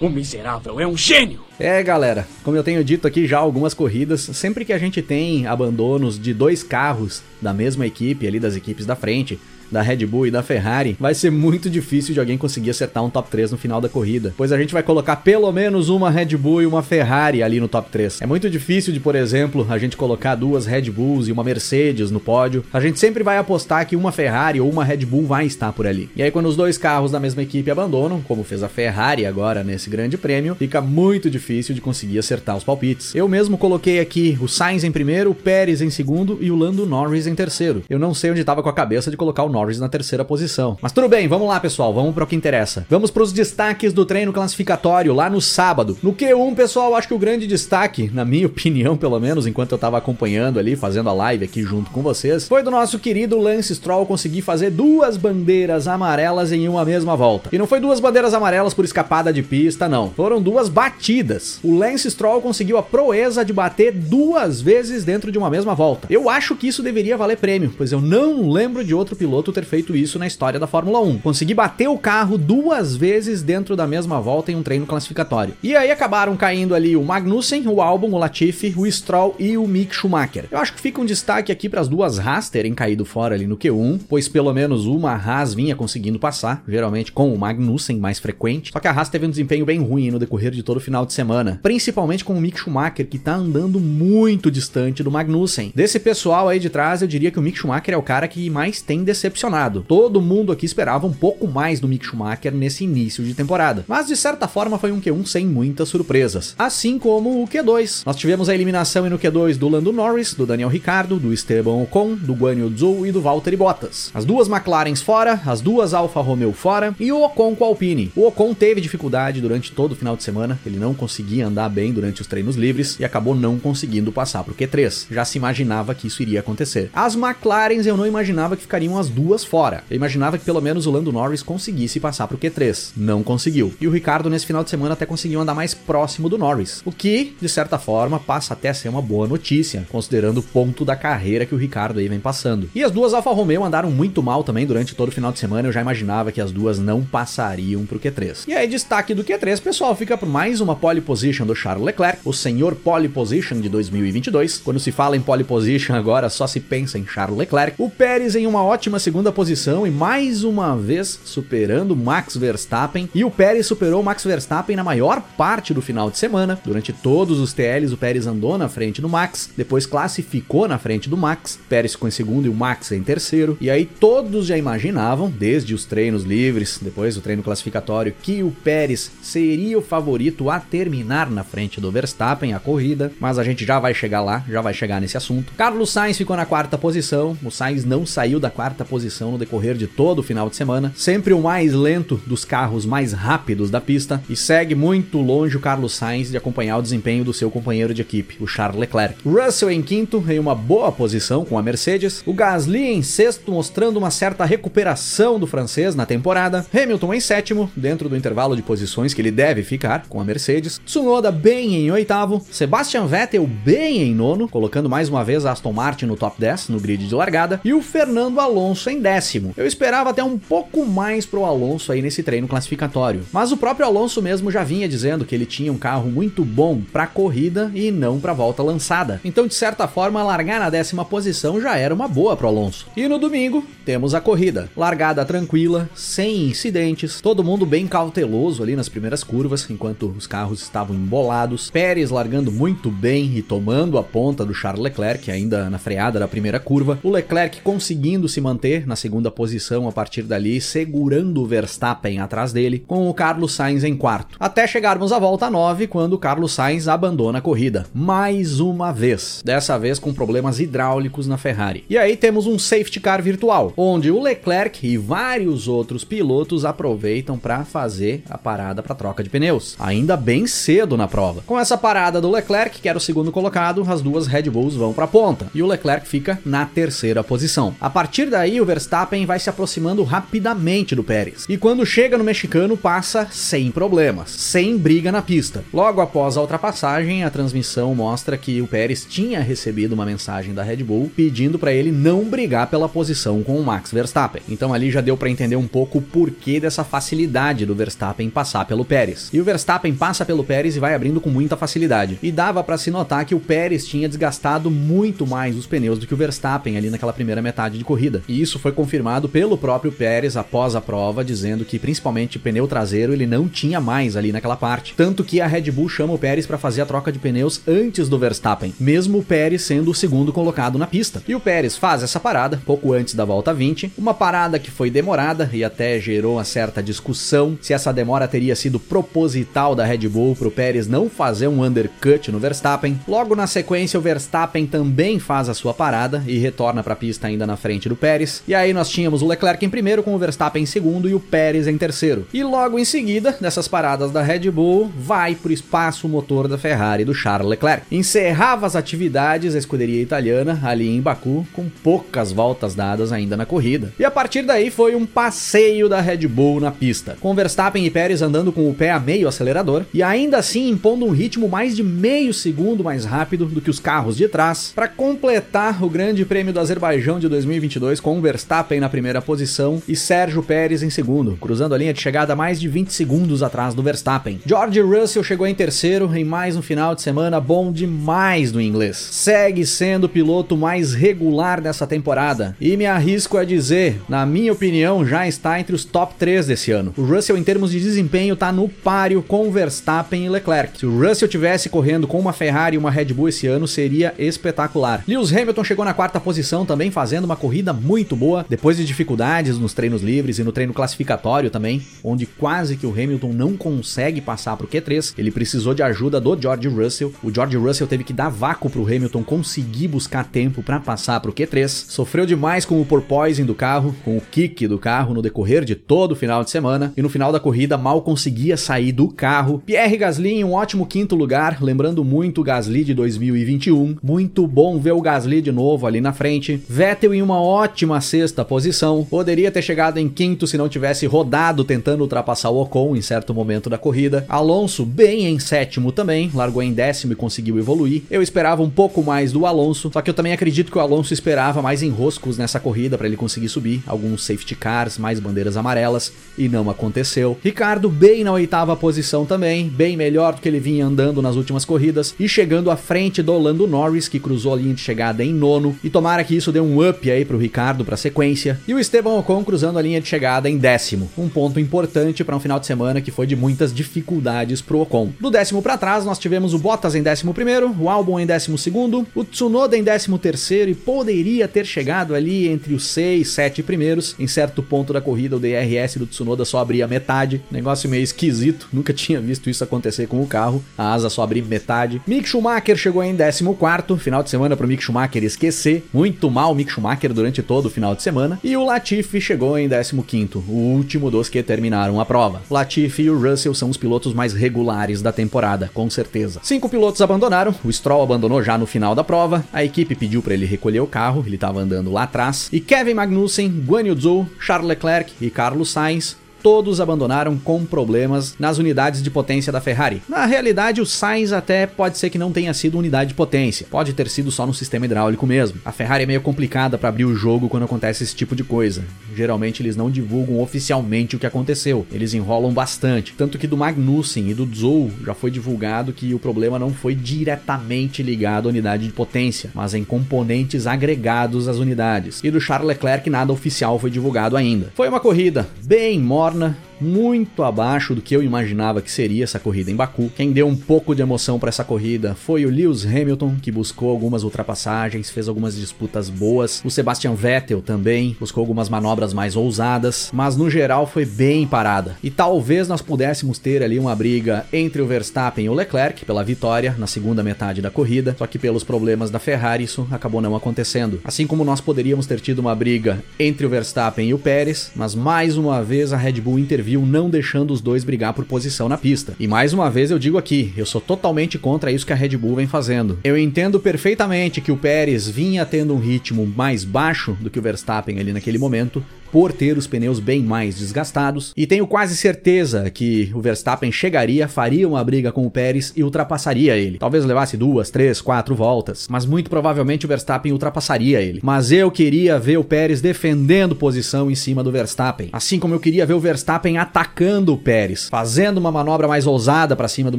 O 0.00 0.08
miserável 0.08 0.80
é 0.80 0.86
um 0.86 0.96
gênio! 0.96 1.51
É, 1.64 1.80
galera, 1.80 2.26
como 2.42 2.56
eu 2.56 2.64
tenho 2.64 2.82
dito 2.82 3.06
aqui 3.06 3.24
já 3.24 3.38
algumas 3.38 3.72
corridas, 3.72 4.20
sempre 4.20 4.64
que 4.64 4.72
a 4.72 4.78
gente 4.78 5.00
tem 5.00 5.46
abandonos 5.46 6.18
de 6.18 6.34
dois 6.34 6.64
carros 6.64 7.22
da 7.40 7.54
mesma 7.54 7.86
equipe, 7.86 8.26
ali 8.26 8.40
das 8.40 8.56
equipes 8.56 8.84
da 8.84 8.96
frente, 8.96 9.38
da 9.72 9.80
Red 9.80 10.04
Bull 10.04 10.26
e 10.26 10.30
da 10.30 10.42
Ferrari, 10.42 10.96
vai 11.00 11.14
ser 11.14 11.30
muito 11.30 11.70
difícil 11.70 12.12
de 12.12 12.20
alguém 12.20 12.36
conseguir 12.36 12.70
acertar 12.70 13.02
um 13.02 13.08
top 13.08 13.30
3 13.30 13.52
no 13.52 13.58
final 13.58 13.80
da 13.80 13.88
corrida, 13.88 14.34
pois 14.36 14.52
a 14.52 14.58
gente 14.58 14.74
vai 14.74 14.82
colocar 14.82 15.16
pelo 15.16 15.50
menos 15.50 15.88
uma 15.88 16.10
Red 16.10 16.36
Bull 16.36 16.62
e 16.62 16.66
uma 16.66 16.82
Ferrari 16.82 17.42
ali 17.42 17.58
no 17.58 17.66
top 17.66 17.90
3. 17.90 18.20
É 18.20 18.26
muito 18.26 18.50
difícil 18.50 18.92
de, 18.92 19.00
por 19.00 19.14
exemplo, 19.14 19.66
a 19.70 19.78
gente 19.78 19.96
colocar 19.96 20.34
duas 20.34 20.66
Red 20.66 20.90
Bulls 20.90 21.28
e 21.28 21.32
uma 21.32 21.42
Mercedes 21.42 22.10
no 22.10 22.20
pódio. 22.20 22.62
A 22.72 22.80
gente 22.80 23.00
sempre 23.00 23.22
vai 23.22 23.38
apostar 23.38 23.86
que 23.86 23.96
uma 23.96 24.12
Ferrari 24.12 24.60
ou 24.60 24.70
uma 24.70 24.84
Red 24.84 25.06
Bull 25.06 25.24
vai 25.24 25.46
estar 25.46 25.72
por 25.72 25.86
ali. 25.86 26.10
E 26.14 26.22
aí 26.22 26.30
quando 26.30 26.46
os 26.46 26.56
dois 26.56 26.76
carros 26.76 27.10
da 27.10 27.18
mesma 27.18 27.42
equipe 27.42 27.70
abandonam, 27.70 28.20
como 28.20 28.44
fez 28.44 28.62
a 28.62 28.68
Ferrari 28.68 29.24
agora 29.24 29.64
nesse 29.64 29.88
grande 29.88 30.18
prêmio, 30.18 30.54
fica 30.56 30.82
muito 30.82 31.30
difícil 31.30 31.51
de 31.60 31.80
conseguir 31.80 32.18
acertar 32.18 32.56
os 32.56 32.64
palpites. 32.64 33.14
Eu 33.14 33.28
mesmo 33.28 33.58
coloquei 33.58 34.00
aqui 34.00 34.38
o 34.40 34.48
Sainz 34.48 34.84
em 34.84 34.90
primeiro, 34.90 35.30
o 35.30 35.34
Pérez 35.34 35.80
em 35.80 35.90
segundo 35.90 36.38
e 36.40 36.50
o 36.50 36.56
Lando 36.56 36.86
Norris 36.86 37.26
em 37.26 37.34
terceiro. 37.34 37.82
Eu 37.88 37.98
não 37.98 38.14
sei 38.14 38.30
onde 38.30 38.40
estava 38.40 38.62
com 38.62 38.68
a 38.68 38.72
cabeça 38.72 39.10
de 39.10 39.16
colocar 39.16 39.42
o 39.42 39.48
Norris 39.48 39.78
na 39.78 39.88
terceira 39.88 40.24
posição. 40.24 40.76
Mas 40.80 40.92
tudo 40.92 41.08
bem, 41.08 41.28
vamos 41.28 41.48
lá, 41.48 41.60
pessoal, 41.60 41.92
vamos 41.92 42.14
para 42.14 42.24
o 42.24 42.26
que 42.26 42.36
interessa. 42.36 42.86
Vamos 42.88 43.10
para 43.10 43.22
os 43.22 43.32
destaques 43.32 43.92
do 43.92 44.06
treino 44.06 44.32
classificatório 44.32 45.14
lá 45.14 45.28
no 45.28 45.40
sábado. 45.40 45.96
No 46.02 46.12
Q1, 46.12 46.54
pessoal, 46.54 46.94
acho 46.94 47.08
que 47.08 47.14
o 47.14 47.18
grande 47.18 47.46
destaque, 47.46 48.10
na 48.12 48.24
minha 48.24 48.46
opinião, 48.48 48.96
pelo 48.96 49.18
menos, 49.20 49.46
enquanto 49.46 49.72
eu 49.72 49.78
tava 49.78 49.98
acompanhando 49.98 50.58
ali, 50.58 50.74
fazendo 50.76 51.08
a 51.08 51.12
live 51.12 51.44
aqui 51.44 51.62
junto 51.62 51.90
com 51.90 52.02
vocês, 52.02 52.48
foi 52.48 52.62
do 52.62 52.70
nosso 52.70 52.98
querido 52.98 53.38
Lance 53.38 53.74
Stroll 53.74 54.06
conseguir 54.06 54.42
fazer 54.42 54.70
duas 54.70 55.16
bandeiras 55.16 55.86
amarelas 55.86 56.52
em 56.52 56.68
uma 56.68 56.84
mesma 56.84 57.16
volta. 57.16 57.50
E 57.52 57.58
não 57.58 57.66
foi 57.66 57.80
duas 57.80 58.00
bandeiras 58.00 58.34
amarelas 58.34 58.74
por 58.74 58.84
escapada 58.84 59.32
de 59.32 59.42
pista, 59.42 59.88
não. 59.88 60.10
Foram 60.10 60.40
duas 60.40 60.68
batidas. 60.68 61.41
O 61.62 61.76
Lance 61.76 62.10
Stroll 62.10 62.40
conseguiu 62.40 62.78
a 62.78 62.82
proeza 62.82 63.44
de 63.44 63.52
bater 63.52 63.92
duas 63.92 64.60
vezes 64.60 65.04
dentro 65.04 65.32
de 65.32 65.38
uma 65.38 65.50
mesma 65.50 65.74
volta. 65.74 66.06
Eu 66.10 66.28
acho 66.28 66.56
que 66.56 66.68
isso 66.68 66.82
deveria 66.82 67.16
valer 67.16 67.36
prêmio, 67.36 67.72
pois 67.76 67.92
eu 67.92 68.00
não 68.00 68.50
lembro 68.50 68.84
de 68.84 68.94
outro 68.94 69.16
piloto 69.16 69.52
ter 69.52 69.64
feito 69.64 69.96
isso 69.96 70.18
na 70.18 70.26
história 70.26 70.60
da 70.60 70.66
Fórmula 70.66 71.00
1. 71.00 71.18
Consegui 71.18 71.54
bater 71.54 71.88
o 71.88 71.98
carro 71.98 72.38
duas 72.38 72.96
vezes 72.96 73.42
dentro 73.42 73.76
da 73.76 73.86
mesma 73.86 74.20
volta 74.20 74.52
em 74.52 74.56
um 74.56 74.62
treino 74.62 74.86
classificatório. 74.86 75.54
E 75.62 75.74
aí 75.74 75.90
acabaram 75.90 76.36
caindo 76.36 76.74
ali 76.74 76.96
o 76.96 77.02
Magnussen, 77.02 77.66
o 77.66 77.80
Albon, 77.80 78.10
o 78.12 78.18
Latifi, 78.18 78.74
o 78.76 78.90
Stroll 78.90 79.34
e 79.38 79.56
o 79.56 79.66
Mick 79.66 79.94
Schumacher. 79.94 80.46
Eu 80.50 80.58
acho 80.58 80.72
que 80.74 80.80
fica 80.80 81.00
um 81.00 81.06
destaque 81.06 81.50
aqui 81.50 81.68
para 81.68 81.80
as 81.80 81.88
duas 81.88 82.18
Haas 82.18 82.48
terem 82.48 82.74
caído 82.74 83.04
fora 83.04 83.34
ali 83.34 83.46
no 83.46 83.56
Q1, 83.56 84.00
pois 84.08 84.28
pelo 84.28 84.52
menos 84.52 84.86
uma 84.86 85.12
Haas 85.12 85.54
vinha 85.54 85.76
conseguindo 85.76 86.18
passar, 86.18 86.62
geralmente 86.68 87.12
com 87.12 87.32
o 87.32 87.38
Magnussen 87.38 87.98
mais 87.98 88.18
frequente. 88.18 88.72
Só 88.72 88.80
que 88.80 88.88
a 88.88 88.92
Haas 88.92 89.08
teve 89.08 89.26
um 89.26 89.30
desempenho 89.30 89.64
bem 89.64 89.80
ruim 89.80 90.10
no 90.10 90.18
decorrer 90.18 90.50
de 90.50 90.62
todo 90.62 90.76
o 90.76 90.80
final 90.80 91.06
de 91.06 91.12
semana, 91.12 91.21
principalmente 91.62 92.24
com 92.24 92.34
o 92.34 92.40
Mick 92.40 92.58
Schumacher 92.58 93.06
que 93.06 93.18
tá 93.18 93.34
andando 93.34 93.78
muito 93.80 94.50
distante 94.50 95.02
do 95.02 95.10
Magnussen. 95.10 95.72
Desse 95.74 95.98
pessoal 95.98 96.48
aí 96.48 96.58
de 96.58 96.70
trás, 96.70 97.02
eu 97.02 97.08
diria 97.08 97.30
que 97.30 97.38
o 97.38 97.42
Mick 97.42 97.58
Schumacher 97.58 97.94
é 97.94 97.96
o 97.96 98.02
cara 98.02 98.28
que 98.28 98.48
mais 98.50 98.80
tem 98.80 99.04
decepcionado. 99.04 99.84
Todo 99.86 100.20
mundo 100.20 100.52
aqui 100.52 100.66
esperava 100.66 101.06
um 101.06 101.12
pouco 101.12 101.46
mais 101.46 101.80
do 101.80 101.88
Mick 101.88 102.04
Schumacher 102.04 102.54
nesse 102.54 102.84
início 102.84 103.24
de 103.24 103.34
temporada. 103.34 103.84
Mas 103.88 104.06
de 104.06 104.16
certa 104.16 104.48
forma 104.48 104.78
foi 104.78 104.92
um 104.92 105.00
Q1 105.00 105.26
sem 105.26 105.46
muitas 105.46 105.88
surpresas. 105.88 106.54
Assim 106.58 106.98
como 106.98 107.42
o 107.42 107.48
Q2. 107.48 108.02
Nós 108.06 108.16
tivemos 108.16 108.48
a 108.48 108.54
eliminação 108.54 109.08
no 109.08 109.18
Q2 109.18 109.56
do 109.56 109.68
Lando 109.68 109.92
Norris, 109.92 110.34
do 110.34 110.46
Daniel 110.46 110.68
Ricciardo, 110.68 111.18
do 111.18 111.32
Esteban 111.32 111.82
Ocon, 111.82 112.14
do 112.14 112.34
Guan 112.34 112.54
Yu 112.54 112.76
Zhou 112.76 113.06
e 113.06 113.12
do 113.12 113.20
Valtteri 113.20 113.56
Bottas. 113.56 114.10
As 114.14 114.24
duas 114.24 114.48
McLarens 114.48 115.02
fora, 115.02 115.40
as 115.46 115.60
duas 115.60 115.94
Alfa 115.94 116.20
Romeo 116.20 116.52
fora 116.52 116.94
e 116.98 117.10
o 117.10 117.22
Ocon 117.22 117.54
com 117.54 117.64
a 117.64 117.68
Alpine. 117.68 118.12
O 118.14 118.26
Ocon 118.26 118.54
teve 118.54 118.80
dificuldade 118.80 119.40
durante 119.40 119.72
todo 119.72 119.92
o 119.92 119.96
final 119.96 120.16
de 120.16 120.22
semana, 120.22 120.58
ele 120.64 120.78
não 120.78 120.94
conseguia 121.12 121.46
andar 121.46 121.68
bem 121.68 121.92
durante 121.92 122.22
os 122.22 122.26
treinos 122.26 122.56
livres 122.56 122.98
e 122.98 123.04
acabou 123.04 123.34
não 123.34 123.58
conseguindo 123.58 124.10
passar 124.10 124.42
para 124.42 124.52
o 124.52 124.56
Q3. 124.56 125.08
Já 125.10 125.26
se 125.26 125.36
imaginava 125.36 125.94
que 125.94 126.06
isso 126.06 126.22
iria 126.22 126.40
acontecer. 126.40 126.88
As 126.94 127.14
McLarens 127.14 127.84
eu 127.84 127.98
não 127.98 128.06
imaginava 128.06 128.56
que 128.56 128.62
ficariam 128.62 128.96
as 128.96 129.10
duas 129.10 129.44
fora. 129.44 129.84
Eu 129.90 129.96
imaginava 129.96 130.38
que 130.38 130.44
pelo 130.44 130.62
menos 130.62 130.86
o 130.86 130.90
Lando 130.90 131.12
Norris 131.12 131.42
conseguisse 131.42 132.00
passar 132.00 132.26
para 132.26 132.34
o 132.34 132.38
Q3. 132.38 132.92
Não 132.96 133.22
conseguiu. 133.22 133.74
E 133.78 133.86
o 133.86 133.90
Ricardo 133.90 134.30
nesse 134.30 134.46
final 134.46 134.64
de 134.64 134.70
semana 134.70 134.94
até 134.94 135.04
conseguiu 135.04 135.38
andar 135.38 135.54
mais 135.54 135.74
próximo 135.74 136.30
do 136.30 136.38
Norris, 136.38 136.80
o 136.82 136.90
que, 136.90 137.36
de 137.38 137.48
certa 137.48 137.78
forma, 137.78 138.18
passa 138.18 138.54
até 138.54 138.70
a 138.70 138.74
ser 138.74 138.88
uma 138.88 139.02
boa 139.02 139.28
notícia, 139.28 139.86
considerando 139.90 140.38
o 140.38 140.42
ponto 140.42 140.82
da 140.82 140.96
carreira 140.96 141.44
que 141.44 141.54
o 141.54 141.58
Ricardo 141.58 141.98
aí 141.98 142.08
vem 142.08 142.20
passando. 142.20 142.70
E 142.74 142.82
as 142.82 142.90
duas 142.90 143.12
Alfa 143.12 143.32
Romeo 143.32 143.64
andaram 143.64 143.90
muito 143.90 144.22
mal 144.22 144.42
também 144.42 144.66
durante 144.66 144.94
todo 144.94 145.10
o 145.10 145.12
final 145.12 145.30
de 145.30 145.38
semana, 145.38 145.68
eu 145.68 145.72
já 145.72 145.82
imaginava 145.82 146.32
que 146.32 146.40
as 146.40 146.52
duas 146.52 146.78
não 146.78 147.04
passariam 147.04 147.84
pro 147.84 148.00
Q3. 148.00 148.44
E 148.48 148.54
aí, 148.54 148.66
destaque 148.66 149.12
do 149.12 149.22
Q3, 149.22 149.60
pessoal, 149.60 149.94
fica 149.94 150.16
por 150.16 150.28
mais 150.28 150.62
uma 150.62 150.74
pole 150.74 151.01
position 151.02 151.44
do 151.44 151.54
Charles 151.54 151.84
Leclerc, 151.84 152.20
o 152.24 152.32
senhor 152.32 152.74
pole 152.74 153.08
position 153.08 153.60
de 153.60 153.68
2022. 153.68 154.58
Quando 154.58 154.80
se 154.80 154.90
fala 154.90 155.16
em 155.16 155.20
pole 155.20 155.44
position 155.44 155.94
agora, 155.94 156.30
só 156.30 156.46
se 156.46 156.60
pensa 156.60 156.98
em 156.98 157.06
Charles 157.06 157.38
Leclerc. 157.38 157.74
O 157.78 157.90
Pérez 157.90 158.34
em 158.34 158.46
uma 158.46 158.62
ótima 158.62 158.98
segunda 158.98 159.30
posição 159.30 159.86
e 159.86 159.90
mais 159.90 160.44
uma 160.44 160.76
vez 160.76 161.20
superando 161.24 161.96
Max 161.96 162.36
Verstappen. 162.36 163.08
E 163.14 163.24
o 163.24 163.30
Pérez 163.30 163.66
superou 163.66 164.02
Max 164.02 164.24
Verstappen 164.24 164.76
na 164.76 164.84
maior 164.84 165.20
parte 165.36 165.74
do 165.74 165.82
final 165.82 166.10
de 166.10 166.18
semana. 166.18 166.58
Durante 166.64 166.92
todos 166.92 167.38
os 167.38 167.52
TLs, 167.52 167.92
o 167.92 167.96
Pérez 167.96 168.26
andou 168.26 168.56
na 168.56 168.68
frente 168.68 169.00
do 169.00 169.08
Max, 169.08 169.50
depois 169.56 169.86
classificou 169.86 170.68
na 170.68 170.78
frente 170.78 171.08
do 171.08 171.16
Max. 171.16 171.58
Pérez 171.68 171.92
ficou 171.92 172.08
em 172.08 172.12
segundo 172.12 172.46
e 172.46 172.48
o 172.48 172.54
Max 172.54 172.92
em 172.92 173.02
terceiro. 173.02 173.56
E 173.60 173.70
aí 173.70 173.84
todos 173.84 174.46
já 174.46 174.56
imaginavam, 174.56 175.30
desde 175.30 175.74
os 175.74 175.84
treinos 175.84 176.24
livres, 176.24 176.78
depois 176.80 177.14
do 177.14 177.20
treino 177.20 177.42
classificatório, 177.42 178.14
que 178.22 178.42
o 178.42 178.50
Pérez 178.50 179.10
seria 179.22 179.78
o 179.78 179.82
favorito 179.82 180.50
a 180.50 180.60
terminar 180.92 181.30
na 181.30 181.42
frente 181.42 181.80
do 181.80 181.90
Verstappen 181.90 182.52
a 182.52 182.60
corrida. 182.60 183.10
Mas 183.18 183.38
a 183.38 183.44
gente 183.44 183.64
já 183.64 183.78
vai 183.78 183.94
chegar 183.94 184.20
lá, 184.20 184.44
já 184.46 184.60
vai 184.60 184.74
chegar 184.74 185.00
nesse 185.00 185.16
assunto. 185.16 185.54
Carlos 185.56 185.90
Sainz 185.90 186.18
ficou 186.18 186.36
na 186.36 186.44
quarta 186.44 186.76
posição. 186.76 187.36
O 187.42 187.50
Sainz 187.50 187.84
não 187.84 188.04
saiu 188.04 188.38
da 188.38 188.50
quarta 188.50 188.84
posição 188.84 189.32
no 189.32 189.38
decorrer 189.38 189.74
de 189.74 189.86
todo 189.86 190.18
o 190.18 190.22
final 190.22 190.50
de 190.50 190.56
semana. 190.56 190.92
Sempre 190.94 191.32
o 191.32 191.40
mais 191.40 191.72
lento 191.72 192.20
dos 192.26 192.44
carros 192.44 192.84
mais 192.84 193.14
rápidos 193.14 193.70
da 193.70 193.80
pista. 193.80 194.22
E 194.28 194.36
segue 194.36 194.74
muito 194.74 195.18
longe 195.22 195.56
o 195.56 195.60
Carlos 195.60 195.94
Sainz 195.94 196.30
de 196.30 196.36
acompanhar 196.36 196.76
o 196.76 196.82
desempenho 196.82 197.24
do 197.24 197.32
seu 197.32 197.50
companheiro 197.50 197.94
de 197.94 198.02
equipe, 198.02 198.36
o 198.38 198.46
Charles 198.46 198.78
Leclerc. 198.78 199.16
Russell 199.26 199.70
em 199.70 199.80
quinto, 199.80 200.22
em 200.28 200.38
uma 200.38 200.54
boa 200.54 200.92
posição 200.92 201.42
com 201.42 201.58
a 201.58 201.62
Mercedes. 201.62 202.22
O 202.26 202.34
Gasly 202.34 202.92
em 202.92 203.02
sexto, 203.02 203.50
mostrando 203.50 203.96
uma 203.96 204.10
certa 204.10 204.44
recuperação 204.44 205.38
do 205.38 205.46
francês 205.46 205.94
na 205.94 206.04
temporada. 206.04 206.66
Hamilton 206.74 207.14
em 207.14 207.20
sétimo, 207.20 207.70
dentro 207.74 208.10
do 208.10 208.16
intervalo 208.16 208.54
de 208.54 208.62
posições 208.62 209.14
que 209.14 209.22
ele 209.22 209.30
deve 209.30 209.62
ficar 209.62 210.04
com 210.08 210.20
a 210.20 210.24
Mercedes. 210.24 210.81
Tsunoda 210.84 211.30
bem 211.30 211.74
em 211.76 211.90
oitavo. 211.90 212.44
Sebastian 212.50 213.06
Vettel 213.06 213.46
bem 213.46 214.02
em 214.02 214.14
nono, 214.14 214.48
colocando 214.48 214.88
mais 214.88 215.08
uma 215.08 215.24
vez 215.24 215.46
Aston 215.46 215.72
Martin 215.72 216.06
no 216.06 216.16
top 216.16 216.40
10 216.40 216.68
no 216.68 216.80
grid 216.80 217.06
de 217.06 217.14
largada. 217.14 217.60
E 217.64 217.72
o 217.72 217.80
Fernando 217.80 218.40
Alonso 218.40 218.90
em 218.90 219.00
décimo. 219.00 219.54
Eu 219.56 219.66
esperava 219.66 220.10
até 220.10 220.22
um 220.22 220.38
pouco 220.38 220.84
mais 220.84 221.24
pro 221.24 221.44
Alonso 221.44 221.92
aí 221.92 222.02
nesse 222.02 222.22
treino 222.22 222.48
classificatório. 222.48 223.22
Mas 223.32 223.52
o 223.52 223.56
próprio 223.56 223.86
Alonso 223.86 224.20
mesmo 224.20 224.50
já 224.50 224.64
vinha 224.64 224.88
dizendo 224.88 225.24
que 225.24 225.34
ele 225.34 225.46
tinha 225.46 225.72
um 225.72 225.78
carro 225.78 226.10
muito 226.10 226.44
bom 226.44 226.80
para 226.92 227.06
corrida 227.06 227.70
e 227.74 227.90
não 227.90 228.18
para 228.18 228.32
volta 228.32 228.62
lançada. 228.62 229.20
Então, 229.24 229.46
de 229.46 229.54
certa 229.54 229.86
forma, 229.86 230.22
largar 230.22 230.60
na 230.60 230.70
décima 230.70 231.04
posição 231.04 231.60
já 231.60 231.76
era 231.76 231.94
uma 231.94 232.08
boa 232.08 232.36
pro 232.36 232.48
Alonso. 232.48 232.86
E 232.96 233.06
no 233.08 233.18
domingo, 233.18 233.64
temos 233.84 234.14
a 234.14 234.20
corrida. 234.20 234.68
Largada 234.76 235.24
tranquila, 235.24 235.88
sem 235.94 236.46
incidentes, 236.46 237.20
todo 237.20 237.44
mundo 237.44 237.64
bem 237.64 237.86
cauteloso 237.86 238.62
ali 238.62 238.74
nas 238.74 238.88
primeiras 238.88 239.22
curvas, 239.22 239.68
enquanto 239.70 240.14
os 240.16 240.26
carros 240.26 240.71
estavam 240.72 240.96
embolados. 240.96 241.70
Pérez 241.70 242.10
largando 242.10 242.50
muito 242.50 242.90
bem 242.90 243.36
e 243.36 243.42
tomando 243.42 243.98
a 243.98 244.02
ponta 244.02 244.42
do 244.42 244.54
Charles 244.54 244.82
Leclerc, 244.82 245.30
ainda 245.30 245.68
na 245.68 245.78
freada 245.78 246.18
da 246.18 246.26
primeira 246.26 246.58
curva. 246.58 246.98
O 247.02 247.10
Leclerc 247.10 247.60
conseguindo 247.60 248.26
se 248.26 248.40
manter 248.40 248.86
na 248.86 248.96
segunda 248.96 249.30
posição 249.30 249.86
a 249.86 249.92
partir 249.92 250.22
dali, 250.22 250.60
segurando 250.62 251.42
o 251.42 251.46
Verstappen 251.46 252.20
atrás 252.20 252.54
dele, 252.54 252.82
com 252.86 253.08
o 253.08 253.12
Carlos 253.12 253.52
Sainz 253.52 253.84
em 253.84 253.94
quarto. 253.94 254.36
Até 254.40 254.66
chegarmos 254.66 255.12
à 255.12 255.18
volta 255.18 255.50
9, 255.50 255.86
quando 255.88 256.14
o 256.14 256.18
Carlos 256.18 256.52
Sainz 256.52 256.88
abandona 256.88 257.38
a 257.38 257.42
corrida. 257.42 257.84
Mais 257.92 258.58
uma 258.58 258.92
vez. 258.92 259.42
Dessa 259.44 259.78
vez 259.78 259.98
com 259.98 260.14
problemas 260.14 260.58
hidráulicos 260.58 261.26
na 261.26 261.36
Ferrari. 261.36 261.84
E 261.90 261.98
aí 261.98 262.16
temos 262.16 262.46
um 262.46 262.58
safety 262.58 262.98
car 262.98 263.22
virtual, 263.22 263.74
onde 263.76 264.10
o 264.10 264.22
Leclerc 264.22 264.86
e 264.86 264.96
vários 264.96 265.68
outros 265.68 266.02
pilotos 266.02 266.64
aproveitam 266.64 267.38
para 267.38 267.62
fazer 267.64 268.22
a 268.30 268.38
parada 268.38 268.82
para 268.82 268.94
troca 268.94 269.22
de 269.22 269.28
pneus. 269.28 269.76
Ainda 269.78 270.16
bem 270.16 270.46
cedo 270.62 270.96
na 270.96 271.08
prova. 271.08 271.42
Com 271.44 271.58
essa 271.58 271.76
parada 271.76 272.20
do 272.20 272.30
Leclerc, 272.30 272.80
que 272.80 272.88
era 272.88 272.96
o 272.96 273.00
segundo 273.00 273.32
colocado, 273.32 273.84
as 273.88 274.00
duas 274.00 274.28
Red 274.28 274.44
Bulls 274.44 274.76
vão 274.76 274.92
para 274.92 275.04
a 275.04 275.08
ponta 275.08 275.48
e 275.52 275.60
o 275.60 275.66
Leclerc 275.66 276.06
fica 276.06 276.38
na 276.44 276.64
terceira 276.64 277.24
posição. 277.24 277.74
A 277.80 277.90
partir 277.90 278.26
daí, 278.26 278.60
o 278.60 278.64
Verstappen 278.64 279.26
vai 279.26 279.40
se 279.40 279.50
aproximando 279.50 280.04
rapidamente 280.04 280.94
do 280.94 281.02
Pérez. 281.02 281.46
E 281.48 281.56
quando 281.58 281.84
chega 281.84 282.16
no 282.16 282.22
mexicano, 282.22 282.76
passa 282.76 283.26
sem 283.32 283.72
problemas, 283.72 284.30
sem 284.30 284.78
briga 284.78 285.10
na 285.10 285.20
pista. 285.20 285.64
Logo 285.74 286.00
após 286.00 286.36
a 286.36 286.40
ultrapassagem, 286.40 287.24
a 287.24 287.30
transmissão 287.30 287.92
mostra 287.94 288.38
que 288.38 288.62
o 288.62 288.68
Pérez 288.68 289.04
tinha 289.04 289.40
recebido 289.40 289.94
uma 289.94 290.06
mensagem 290.06 290.54
da 290.54 290.62
Red 290.62 290.84
Bull 290.84 291.10
pedindo 291.14 291.58
para 291.58 291.72
ele 291.72 291.90
não 291.90 292.24
brigar 292.24 292.68
pela 292.68 292.88
posição 292.88 293.42
com 293.42 293.58
o 293.58 293.64
Max 293.64 293.90
Verstappen. 293.90 294.42
Então 294.48 294.72
ali 294.72 294.92
já 294.92 295.00
deu 295.00 295.16
para 295.16 295.28
entender 295.28 295.56
um 295.56 295.66
pouco 295.66 295.98
o 295.98 296.02
porquê 296.02 296.60
dessa 296.60 296.84
facilidade 296.84 297.66
do 297.66 297.74
Verstappen 297.74 298.30
passar 298.30 298.64
pelo 298.64 298.84
Pérez. 298.84 299.28
E 299.32 299.40
o 299.40 299.44
Verstappen 299.44 299.94
passa 299.94 300.24
pelo 300.24 300.44
Pérez 300.44 300.51
e 300.76 300.80
vai 300.80 300.94
abrindo 300.94 301.20
com 301.20 301.30
muita 301.30 301.56
facilidade. 301.56 302.18
E 302.22 302.30
dava 302.30 302.62
para 302.62 302.76
se 302.76 302.90
notar 302.90 303.24
que 303.24 303.34
o 303.34 303.40
Pérez 303.40 303.86
tinha 303.86 304.08
desgastado 304.08 304.70
muito 304.70 305.26
mais 305.26 305.56
os 305.56 305.66
pneus 305.66 305.98
do 305.98 306.06
que 306.06 306.14
o 306.14 306.16
Verstappen 306.16 306.76
ali 306.76 306.90
naquela 306.90 307.12
primeira 307.12 307.40
metade 307.40 307.78
de 307.78 307.84
corrida. 307.84 308.22
E 308.28 308.40
isso 308.40 308.58
foi 308.58 308.72
confirmado 308.72 309.28
pelo 309.28 309.56
próprio 309.56 309.90
Pérez 309.92 310.36
após 310.36 310.74
a 310.74 310.80
prova, 310.80 311.24
dizendo 311.24 311.64
que 311.64 311.78
principalmente 311.78 312.38
pneu 312.38 312.68
traseiro 312.68 313.12
ele 313.12 313.26
não 313.26 313.48
tinha 313.48 313.80
mais 313.80 314.16
ali 314.16 314.32
naquela 314.32 314.56
parte. 314.56 314.94
Tanto 314.96 315.24
que 315.24 315.40
a 315.40 315.46
Red 315.46 315.70
Bull 315.70 315.88
chama 315.88 316.12
o 316.12 316.18
Pérez 316.18 316.46
para 316.46 316.58
fazer 316.58 316.82
a 316.82 316.86
troca 316.86 317.10
de 317.10 317.18
pneus 317.18 317.62
antes 317.66 318.08
do 318.08 318.18
Verstappen, 318.18 318.74
mesmo 318.78 319.18
o 319.18 319.24
Pérez 319.24 319.62
sendo 319.62 319.90
o 319.90 319.94
segundo 319.94 320.32
colocado 320.32 320.78
na 320.78 320.86
pista. 320.86 321.22
E 321.26 321.34
o 321.34 321.40
Pérez 321.40 321.76
faz 321.76 322.02
essa 322.02 322.20
parada 322.20 322.60
pouco 322.64 322.92
antes 322.92 323.14
da 323.14 323.24
volta 323.24 323.54
20, 323.54 323.92
uma 323.96 324.14
parada 324.14 324.58
que 324.58 324.70
foi 324.70 324.90
demorada 324.90 325.48
e 325.52 325.64
até 325.64 325.98
gerou 326.00 326.34
uma 326.34 326.44
certa 326.44 326.82
discussão 326.82 327.58
se 327.60 327.72
essa 327.72 327.92
demora 327.92 328.28
teria 328.28 328.56
sido 328.56 328.78
proposital 328.78 329.74
da 329.74 329.84
Red 329.84 330.08
Bull 330.08 330.31
para 330.34 330.48
o 330.48 330.50
Pérez 330.50 330.86
não 330.86 331.08
fazer 331.08 331.48
um 331.48 331.64
undercut 331.64 332.30
no 332.30 332.38
Verstappen. 332.38 332.98
Logo 333.06 333.34
na 333.34 333.46
sequência, 333.46 333.98
o 333.98 334.02
Verstappen 334.02 334.66
também 334.66 335.18
faz 335.18 335.48
a 335.48 335.54
sua 335.54 335.74
parada 335.74 336.22
e 336.26 336.38
retorna 336.38 336.82
para 336.82 336.92
a 336.94 336.96
pista 336.96 337.26
ainda 337.26 337.46
na 337.46 337.56
frente 337.56 337.88
do 337.88 337.96
Pérez. 337.96 338.42
E 338.46 338.54
aí 338.54 338.72
nós 338.72 338.88
tínhamos 338.88 339.22
o 339.22 339.26
Leclerc 339.26 339.64
em 339.64 339.70
primeiro, 339.70 340.02
com 340.02 340.14
o 340.14 340.18
Verstappen 340.18 340.62
em 340.62 340.66
segundo 340.66 341.08
e 341.08 341.14
o 341.14 341.20
Pérez 341.20 341.66
em 341.66 341.78
terceiro. 341.78 342.26
E 342.32 342.42
logo 342.42 342.78
em 342.78 342.84
seguida, 342.84 343.36
dessas 343.40 343.68
paradas 343.68 344.10
da 344.10 344.22
Red 344.22 344.50
Bull, 344.50 344.90
vai 344.96 345.34
para 345.34 345.50
o 345.50 345.52
espaço 345.52 346.08
motor 346.08 346.48
da 346.48 346.58
Ferrari 346.58 347.04
do 347.04 347.14
Charles 347.14 347.48
Leclerc. 347.48 347.86
Encerrava 347.90 348.66
as 348.66 348.76
atividades 348.76 349.54
a 349.54 349.58
escuderia 349.58 350.00
italiana 350.00 350.60
ali 350.62 350.88
em 350.88 351.00
Baku, 351.00 351.46
com 351.52 351.68
poucas 351.82 352.32
voltas 352.32 352.74
dadas 352.74 353.12
ainda 353.12 353.36
na 353.36 353.46
corrida. 353.46 353.92
E 353.98 354.04
a 354.04 354.10
partir 354.10 354.42
daí 354.42 354.70
foi 354.70 354.94
um 354.94 355.06
passeio 355.06 355.88
da 355.88 356.00
Red 356.00 356.26
Bull 356.28 356.60
na 356.60 356.70
pista, 356.70 357.16
com 357.20 357.34
Verstappen 357.34 357.84
e 357.84 357.90
Pérez 357.90 358.22
andando 358.22 358.52
com 358.52 358.68
o 358.68 358.74
pé 358.74 358.90
a 358.90 359.00
meio 359.00 359.28
acelerador 359.28 359.84
e 359.92 360.02
ainda 360.02 360.21
assim 360.30 360.68
impondo 360.68 361.04
um 361.04 361.10
ritmo 361.10 361.48
mais 361.48 361.76
de 361.76 361.82
meio 361.82 362.32
segundo 362.32 362.84
mais 362.84 363.04
rápido 363.04 363.44
do 363.46 363.60
que 363.60 363.70
os 363.70 363.78
carros 363.78 364.16
de 364.16 364.28
trás, 364.28 364.72
para 364.74 364.88
completar 364.88 365.82
o 365.84 365.90
Grande 365.90 366.24
Prêmio 366.24 366.52
do 366.52 366.60
Azerbaijão 366.60 367.18
de 367.18 367.28
2022 367.28 368.00
com 368.00 368.20
Verstappen 368.20 368.80
na 368.80 368.88
primeira 368.88 369.20
posição 369.20 369.82
e 369.88 369.96
Sérgio 369.96 370.42
Pérez 370.42 370.82
em 370.82 370.90
segundo, 370.90 371.36
cruzando 371.40 371.74
a 371.74 371.78
linha 371.78 371.92
de 371.92 372.00
chegada 372.00 372.36
mais 372.36 372.60
de 372.60 372.68
20 372.68 372.92
segundos 372.92 373.42
atrás 373.42 373.74
do 373.74 373.82
Verstappen. 373.82 374.40
George 374.46 374.80
Russell 374.80 375.24
chegou 375.24 375.46
em 375.46 375.54
terceiro 375.54 376.14
em 376.16 376.24
mais 376.24 376.56
um 376.56 376.62
final 376.62 376.94
de 376.94 377.02
semana 377.02 377.40
bom 377.40 377.72
demais 377.72 378.52
do 378.52 378.60
inglês. 378.60 378.96
Segue 378.96 379.66
sendo 379.66 380.04
o 380.04 380.08
piloto 380.08 380.56
mais 380.56 380.94
regular 380.94 381.60
dessa 381.60 381.86
temporada 381.86 382.56
e 382.60 382.76
me 382.76 382.86
arrisco 382.86 383.36
a 383.36 383.44
dizer, 383.44 384.00
na 384.08 384.24
minha 384.24 384.52
opinião, 384.52 385.06
já 385.06 385.26
está 385.26 385.58
entre 385.58 385.74
os 385.74 385.84
top 385.84 386.14
3 386.18 386.46
desse 386.46 386.70
ano. 386.70 386.94
O 386.96 387.02
Russell 387.02 387.36
em 387.36 387.42
termos 387.42 387.70
de 387.70 387.80
desempenho 387.80 388.34
está 388.34 388.52
no 388.52 388.68
páreo 388.68 389.22
com 389.22 389.50
Verstappen 389.50 390.11
e 390.16 390.28
Leclerc. 390.28 390.78
Se 390.78 390.86
o 390.86 391.00
Russell 391.00 391.28
tivesse 391.28 391.68
correndo 391.68 392.06
com 392.06 392.18
uma 392.18 392.32
Ferrari 392.32 392.76
e 392.76 392.78
uma 392.78 392.90
Red 392.90 393.06
Bull 393.06 393.28
esse 393.28 393.46
ano, 393.46 393.66
seria 393.66 394.14
espetacular. 394.18 395.02
Lewis 395.08 395.32
Hamilton 395.32 395.64
chegou 395.64 395.84
na 395.84 395.94
quarta 395.94 396.20
posição 396.20 396.66
também 396.66 396.90
fazendo 396.90 397.24
uma 397.24 397.36
corrida 397.36 397.72
muito 397.72 398.14
boa, 398.14 398.44
depois 398.48 398.76
de 398.76 398.84
dificuldades 398.84 399.58
nos 399.58 399.72
treinos 399.72 400.02
livres 400.02 400.38
e 400.38 400.44
no 400.44 400.52
treino 400.52 400.74
classificatório 400.74 401.50
também, 401.50 401.82
onde 402.04 402.26
quase 402.26 402.76
que 402.76 402.86
o 402.86 402.90
Hamilton 402.90 403.32
não 403.32 403.56
consegue 403.56 404.20
passar 404.20 404.56
pro 404.56 404.68
Q3, 404.68 405.14
ele 405.16 405.30
precisou 405.30 405.74
de 405.74 405.82
ajuda 405.82 406.20
do 406.20 406.40
George 406.40 406.68
Russell. 406.68 407.12
O 407.22 407.32
George 407.32 407.56
Russell 407.56 407.86
teve 407.86 408.04
que 408.04 408.12
dar 408.12 408.28
vácuo 408.28 408.68
pro 408.68 408.84
Hamilton 408.84 409.22
conseguir 409.22 409.88
buscar 409.88 410.24
tempo 410.24 410.62
para 410.62 410.80
passar 410.80 411.20
pro 411.20 411.32
Q3. 411.32 411.68
Sofreu 411.68 412.26
demais 412.26 412.64
com 412.64 412.80
o 412.80 412.84
porpoising 412.84 413.44
do 413.44 413.54
carro, 413.54 413.94
com 414.04 414.16
o 414.16 414.20
kick 414.20 414.66
do 414.66 414.78
carro 414.78 415.14
no 415.14 415.22
decorrer 415.22 415.64
de 415.64 415.74
todo 415.74 416.12
o 416.12 416.16
final 416.16 416.44
de 416.44 416.50
semana 416.50 416.92
e 416.96 417.02
no 417.02 417.08
final 417.08 417.32
da 417.32 417.40
corrida 417.40 417.78
mal 417.78 418.02
conseguia 418.02 418.56
sair 418.56 418.92
do 418.92 419.08
carro. 419.08 419.62
Pierre 419.64 420.01
Gasly 420.02 420.32
em 420.32 420.42
um 420.42 420.54
ótimo 420.54 420.84
quinto 420.84 421.14
lugar, 421.14 421.62
lembrando 421.62 422.02
muito 422.02 422.40
o 422.40 422.44
Gasly 422.44 422.82
de 422.82 422.92
2021. 422.92 423.98
Muito 424.02 424.48
bom 424.48 424.76
ver 424.80 424.90
o 424.90 425.00
Gasly 425.00 425.40
de 425.40 425.52
novo 425.52 425.86
ali 425.86 426.00
na 426.00 426.12
frente. 426.12 426.60
Vettel 426.68 427.14
em 427.14 427.22
uma 427.22 427.40
ótima 427.40 428.00
sexta 428.00 428.44
posição. 428.44 429.06
Poderia 429.08 429.48
ter 429.52 429.62
chegado 429.62 429.98
em 429.98 430.08
quinto 430.08 430.44
se 430.44 430.58
não 430.58 430.68
tivesse 430.68 431.06
rodado 431.06 431.62
tentando 431.62 432.00
ultrapassar 432.00 432.50
o 432.50 432.60
Ocon 432.60 432.96
em 432.96 433.00
certo 433.00 433.32
momento 433.32 433.70
da 433.70 433.78
corrida. 433.78 434.26
Alonso 434.28 434.84
bem 434.84 435.26
em 435.26 435.38
sétimo 435.38 435.92
também, 435.92 436.28
largou 436.34 436.64
em 436.64 436.72
décimo 436.72 437.12
e 437.12 437.16
conseguiu 437.16 437.56
evoluir. 437.56 438.02
Eu 438.10 438.22
esperava 438.22 438.60
um 438.60 438.70
pouco 438.70 439.04
mais 439.04 439.30
do 439.30 439.46
Alonso, 439.46 439.88
só 439.92 440.02
que 440.02 440.10
eu 440.10 440.14
também 440.14 440.32
acredito 440.32 440.72
que 440.72 440.78
o 440.78 440.80
Alonso 440.80 441.14
esperava 441.14 441.62
mais 441.62 441.80
enroscos 441.80 442.36
nessa 442.36 442.58
corrida 442.58 442.98
para 442.98 443.06
ele 443.06 443.16
conseguir 443.16 443.48
subir, 443.48 443.84
alguns 443.86 444.24
safety 444.24 444.56
cars, 444.56 444.98
mais 444.98 445.20
bandeiras 445.20 445.56
amarelas, 445.56 446.12
e 446.36 446.48
não 446.48 446.68
aconteceu. 446.68 447.38
Ricardo 447.40 447.88
bem 447.88 448.24
na 448.24 448.32
oitava 448.32 448.74
posição 448.74 449.24
também, 449.24 449.68
bem 449.68 449.91
melhor 449.96 450.34
do 450.34 450.40
que 450.40 450.48
ele 450.48 450.60
vinha 450.60 450.86
andando 450.86 451.22
nas 451.22 451.36
últimas 451.36 451.64
corridas 451.64 452.14
e 452.18 452.28
chegando 452.28 452.70
à 452.70 452.76
frente 452.76 453.22
do 453.22 453.36
Lando 453.38 453.66
Norris, 453.66 454.08
que 454.08 454.20
cruzou 454.20 454.54
a 454.54 454.56
linha 454.56 454.74
de 454.74 454.80
chegada 454.80 455.24
em 455.24 455.32
nono, 455.32 455.76
e 455.82 455.90
tomara 455.90 456.24
que 456.24 456.36
isso 456.36 456.52
dê 456.52 456.60
um 456.60 456.88
up 456.88 457.10
aí 457.10 457.24
pro 457.24 457.38
Ricardo 457.38 457.84
para 457.84 457.96
sequência, 457.96 458.60
e 458.66 458.74
o 458.74 458.78
Esteban 458.78 459.18
Ocon 459.18 459.44
cruzando 459.44 459.78
a 459.78 459.82
linha 459.82 460.00
de 460.00 460.08
chegada 460.08 460.48
em 460.48 460.58
décimo, 460.58 461.10
um 461.16 461.28
ponto 461.28 461.58
importante 461.60 462.24
para 462.24 462.36
um 462.36 462.40
final 462.40 462.58
de 462.58 462.66
semana 462.66 463.00
que 463.00 463.10
foi 463.10 463.26
de 463.26 463.36
muitas 463.36 463.72
dificuldades 463.72 464.60
pro 464.60 464.80
Ocon. 464.80 465.10
Do 465.20 465.30
décimo 465.30 465.62
para 465.62 465.78
trás 465.78 466.04
nós 466.04 466.18
tivemos 466.18 466.54
o 466.54 466.58
Bottas 466.58 466.94
em 466.94 467.02
décimo 467.02 467.34
primeiro, 467.34 467.74
o 467.78 467.88
Albon 467.88 468.20
em 468.20 468.26
décimo 468.26 468.56
segundo, 468.56 469.06
o 469.14 469.24
Tsunoda 469.24 469.76
em 469.76 469.82
décimo 469.82 470.18
terceiro 470.18 470.70
e 470.70 470.74
poderia 470.74 471.48
ter 471.48 471.66
chegado 471.66 472.14
ali 472.14 472.48
entre 472.48 472.74
os 472.74 472.86
seis, 472.86 473.28
sete 473.28 473.62
primeiros. 473.62 474.14
Em 474.18 474.26
certo 474.26 474.62
ponto 474.62 474.92
da 474.92 475.00
corrida 475.00 475.36
o 475.36 475.40
DRS 475.40 475.96
do 475.96 476.06
Tsunoda 476.06 476.44
só 476.44 476.58
abria 476.58 476.86
metade, 476.88 477.42
negócio 477.50 477.88
meio 477.88 478.02
esquisito, 478.02 478.68
nunca 478.72 478.92
tinha 478.92 479.20
visto 479.20 479.50
isso 479.50 479.64
acontecer 479.64 479.81
com 480.08 480.22
o 480.22 480.26
carro, 480.26 480.62
a 480.76 480.92
asa 480.92 481.10
só 481.10 481.22
abria 481.22 481.42
metade. 481.42 482.00
Mick 482.06 482.28
Schumacher 482.28 482.76
chegou 482.76 483.02
em 483.02 483.14
décimo 483.14 483.54
quarto, 483.54 483.96
final 483.96 484.22
de 484.22 484.30
semana 484.30 484.56
para 484.56 484.66
Mick 484.66 484.82
Schumacher 484.82 485.24
esquecer, 485.24 485.84
muito 485.92 486.30
mal 486.30 486.54
Mick 486.54 486.70
Schumacher 486.70 487.12
durante 487.12 487.42
todo 487.42 487.66
o 487.66 487.70
final 487.70 487.94
de 487.94 488.02
semana, 488.02 488.38
e 488.42 488.56
o 488.56 488.64
Latifi 488.64 489.20
chegou 489.20 489.58
em 489.58 489.68
décimo 489.68 490.02
quinto, 490.02 490.42
o 490.48 490.52
último 490.52 491.10
dos 491.10 491.28
que 491.28 491.42
terminaram 491.42 492.00
a 492.00 492.06
prova. 492.06 492.42
Latifi 492.50 493.02
e 493.02 493.10
o 493.10 493.20
Russell 493.20 493.54
são 493.54 493.70
os 493.70 493.76
pilotos 493.76 494.14
mais 494.14 494.32
regulares 494.32 495.02
da 495.02 495.12
temporada, 495.12 495.70
com 495.72 495.88
certeza. 495.90 496.40
Cinco 496.42 496.68
pilotos 496.68 497.00
abandonaram, 497.00 497.54
o 497.64 497.72
Stroll 497.72 498.02
abandonou 498.02 498.42
já 498.42 498.56
no 498.56 498.66
final 498.66 498.94
da 498.94 499.04
prova, 499.04 499.44
a 499.52 499.64
equipe 499.64 499.94
pediu 499.94 500.22
para 500.22 500.34
ele 500.34 500.46
recolher 500.46 500.80
o 500.80 500.86
carro, 500.86 501.22
ele 501.26 501.36
estava 501.36 501.60
andando 501.60 501.92
lá 501.92 502.04
atrás, 502.04 502.48
e 502.52 502.60
Kevin 502.60 502.94
Magnussen, 502.94 503.48
Guan 503.66 503.82
Yu 503.82 504.00
Zhou, 504.00 504.26
Charles 504.38 504.68
Leclerc 504.68 505.12
e 505.20 505.30
Carlos 505.30 505.70
Sainz 505.70 506.21
todos 506.42 506.80
abandonaram 506.80 507.38
com 507.38 507.64
problemas 507.64 508.34
nas 508.38 508.58
unidades 508.58 509.02
de 509.02 509.10
potência 509.10 509.52
da 509.52 509.60
Ferrari. 509.60 510.02
Na 510.08 510.26
realidade, 510.26 510.80
o 510.80 510.86
Sainz 510.86 511.32
até 511.32 511.66
pode 511.66 511.98
ser 511.98 512.10
que 512.10 512.18
não 512.18 512.32
tenha 512.32 512.52
sido 512.52 512.78
unidade 512.78 513.10
de 513.10 513.14
potência, 513.14 513.66
pode 513.70 513.92
ter 513.92 514.08
sido 514.08 514.30
só 514.30 514.46
no 514.46 514.52
sistema 514.52 514.86
hidráulico 514.86 515.26
mesmo. 515.26 515.60
A 515.64 515.72
Ferrari 515.72 516.04
é 516.04 516.06
meio 516.06 516.20
complicada 516.20 516.76
para 516.76 516.88
abrir 516.88 517.04
o 517.04 517.14
jogo 517.14 517.48
quando 517.48 517.64
acontece 517.64 518.02
esse 518.02 518.14
tipo 518.14 518.34
de 518.34 518.42
coisa. 518.42 518.84
Geralmente 519.14 519.62
eles 519.62 519.76
não 519.76 519.90
divulgam 519.90 520.40
oficialmente 520.40 521.14
o 521.14 521.18
que 521.18 521.26
aconteceu, 521.26 521.86
eles 521.92 522.14
enrolam 522.14 522.52
bastante. 522.52 523.14
Tanto 523.16 523.38
que 523.38 523.46
do 523.46 523.56
Magnussen 523.56 524.28
e 524.30 524.34
do 524.34 524.48
Zhou 524.54 524.90
já 525.04 525.14
foi 525.14 525.30
divulgado 525.30 525.92
que 525.92 526.14
o 526.14 526.18
problema 526.18 526.58
não 526.58 526.70
foi 526.70 526.94
diretamente 526.94 528.02
ligado 528.02 528.48
à 528.48 528.50
unidade 528.50 528.86
de 528.86 528.92
potência, 528.92 529.50
mas 529.54 529.74
em 529.74 529.84
componentes 529.84 530.66
agregados 530.66 531.48
às 531.48 531.58
unidades. 531.58 532.20
E 532.24 532.30
do 532.30 532.40
Charles 532.40 532.68
Leclerc 532.68 533.08
nada 533.08 533.32
oficial 533.32 533.78
foi 533.78 533.90
divulgado 533.90 534.36
ainda. 534.36 534.72
Foi 534.74 534.88
uma 534.88 535.00
corrida 535.00 535.48
bem 535.62 536.00
Czarne 536.32 536.54
muito 536.82 537.42
abaixo 537.42 537.94
do 537.94 538.02
que 538.02 538.14
eu 538.14 538.22
imaginava 538.22 538.82
que 538.82 538.90
seria 538.90 539.24
essa 539.24 539.38
corrida 539.38 539.70
em 539.70 539.76
Baku. 539.76 540.10
Quem 540.16 540.32
deu 540.32 540.46
um 540.46 540.56
pouco 540.56 540.94
de 540.94 541.02
emoção 541.02 541.38
para 541.38 541.48
essa 541.48 541.64
corrida 541.64 542.14
foi 542.14 542.44
o 542.44 542.50
Lewis 542.50 542.84
Hamilton, 542.84 543.36
que 543.40 543.52
buscou 543.52 543.90
algumas 543.90 544.24
ultrapassagens, 544.24 545.10
fez 545.10 545.28
algumas 545.28 545.56
disputas 545.56 546.10
boas. 546.10 546.60
O 546.64 546.70
Sebastian 546.70 547.14
Vettel 547.14 547.62
também 547.62 548.16
buscou 548.18 548.42
algumas 548.42 548.68
manobras 548.68 549.14
mais 549.14 549.36
ousadas, 549.36 550.10
mas 550.12 550.36
no 550.36 550.50
geral 550.50 550.86
foi 550.86 551.04
bem 551.04 551.46
parada. 551.46 551.96
E 552.02 552.10
talvez 552.10 552.66
nós 552.66 552.82
pudéssemos 552.82 553.38
ter 553.38 553.62
ali 553.62 553.78
uma 553.78 553.94
briga 553.94 554.44
entre 554.52 554.82
o 554.82 554.86
Verstappen 554.86 555.46
e 555.46 555.48
o 555.48 555.54
Leclerc 555.54 556.04
pela 556.04 556.24
vitória 556.24 556.74
na 556.78 556.86
segunda 556.86 557.22
metade 557.22 557.62
da 557.62 557.70
corrida, 557.70 558.16
só 558.18 558.26
que 558.26 558.38
pelos 558.38 558.64
problemas 558.64 559.10
da 559.10 559.18
Ferrari 559.18 559.64
isso 559.64 559.86
acabou 559.90 560.20
não 560.20 560.34
acontecendo. 560.34 561.00
Assim 561.04 561.26
como 561.26 561.44
nós 561.44 561.60
poderíamos 561.60 562.06
ter 562.06 562.20
tido 562.20 562.40
uma 562.40 562.54
briga 562.54 563.02
entre 563.18 563.46
o 563.46 563.48
Verstappen 563.48 564.08
e 564.08 564.14
o 564.14 564.18
Pérez, 564.18 564.72
mas 564.74 564.94
mais 564.94 565.36
uma 565.36 565.62
vez 565.62 565.92
a 565.92 565.96
Red 565.96 566.20
Bull 566.20 566.38
interviu 566.38 566.71
não 566.80 567.10
deixando 567.10 567.52
os 567.52 567.60
dois 567.60 567.84
brigar 567.84 568.14
por 568.14 568.24
posição 568.24 568.68
na 568.68 568.78
pista. 568.78 569.14
E 569.20 569.28
mais 569.28 569.52
uma 569.52 569.70
vez 569.70 569.90
eu 569.90 569.98
digo 569.98 570.16
aqui, 570.16 570.52
eu 570.56 570.64
sou 570.64 570.80
totalmente 570.80 571.38
contra 571.38 571.70
isso 571.70 571.84
que 571.84 571.92
a 571.92 571.96
Red 571.96 572.16
Bull 572.16 572.36
vem 572.36 572.46
fazendo. 572.46 572.98
Eu 573.04 573.18
entendo 573.18 573.60
perfeitamente 573.60 574.40
que 574.40 574.50
o 574.50 574.56
Pérez 574.56 575.08
vinha 575.08 575.44
tendo 575.44 575.74
um 575.74 575.78
ritmo 575.78 576.26
mais 576.26 576.64
baixo 576.64 577.16
do 577.20 577.28
que 577.28 577.38
o 577.38 577.42
Verstappen 577.42 577.98
ali 577.98 578.12
naquele 578.12 578.38
momento, 578.38 578.82
por 579.12 579.30
ter 579.30 579.58
os 579.58 579.66
pneus 579.66 580.00
bem 580.00 580.22
mais 580.22 580.58
desgastados, 580.58 581.34
e 581.36 581.46
tenho 581.46 581.66
quase 581.66 581.94
certeza 581.96 582.70
que 582.70 583.12
o 583.14 583.20
Verstappen 583.20 583.70
chegaria, 583.70 584.26
faria 584.26 584.66
uma 584.66 584.82
briga 584.82 585.12
com 585.12 585.26
o 585.26 585.30
Pérez 585.30 585.72
e 585.76 585.84
ultrapassaria 585.84 586.56
ele. 586.56 586.78
Talvez 586.78 587.04
levasse 587.04 587.36
duas, 587.36 587.70
três, 587.70 588.00
quatro 588.00 588.34
voltas, 588.34 588.88
mas 588.88 589.04
muito 589.04 589.28
provavelmente 589.28 589.84
o 589.84 589.88
Verstappen 589.88 590.32
ultrapassaria 590.32 591.00
ele. 591.02 591.20
Mas 591.22 591.52
eu 591.52 591.70
queria 591.70 592.18
ver 592.18 592.38
o 592.38 592.44
Pérez 592.44 592.80
defendendo 592.80 593.54
posição 593.54 594.10
em 594.10 594.14
cima 594.14 594.42
do 594.42 594.50
Verstappen, 594.50 595.10
assim 595.12 595.38
como 595.38 595.54
eu 595.54 595.60
queria 595.60 595.84
ver 595.84 595.94
o 595.94 596.00
Verstappen 596.00 596.56
atacando 596.56 597.34
o 597.34 597.38
Pérez, 597.38 597.88
fazendo 597.90 598.38
uma 598.38 598.50
manobra 598.50 598.88
mais 598.88 599.06
ousada 599.06 599.54
para 599.54 599.68
cima 599.68 599.90
do 599.90 599.98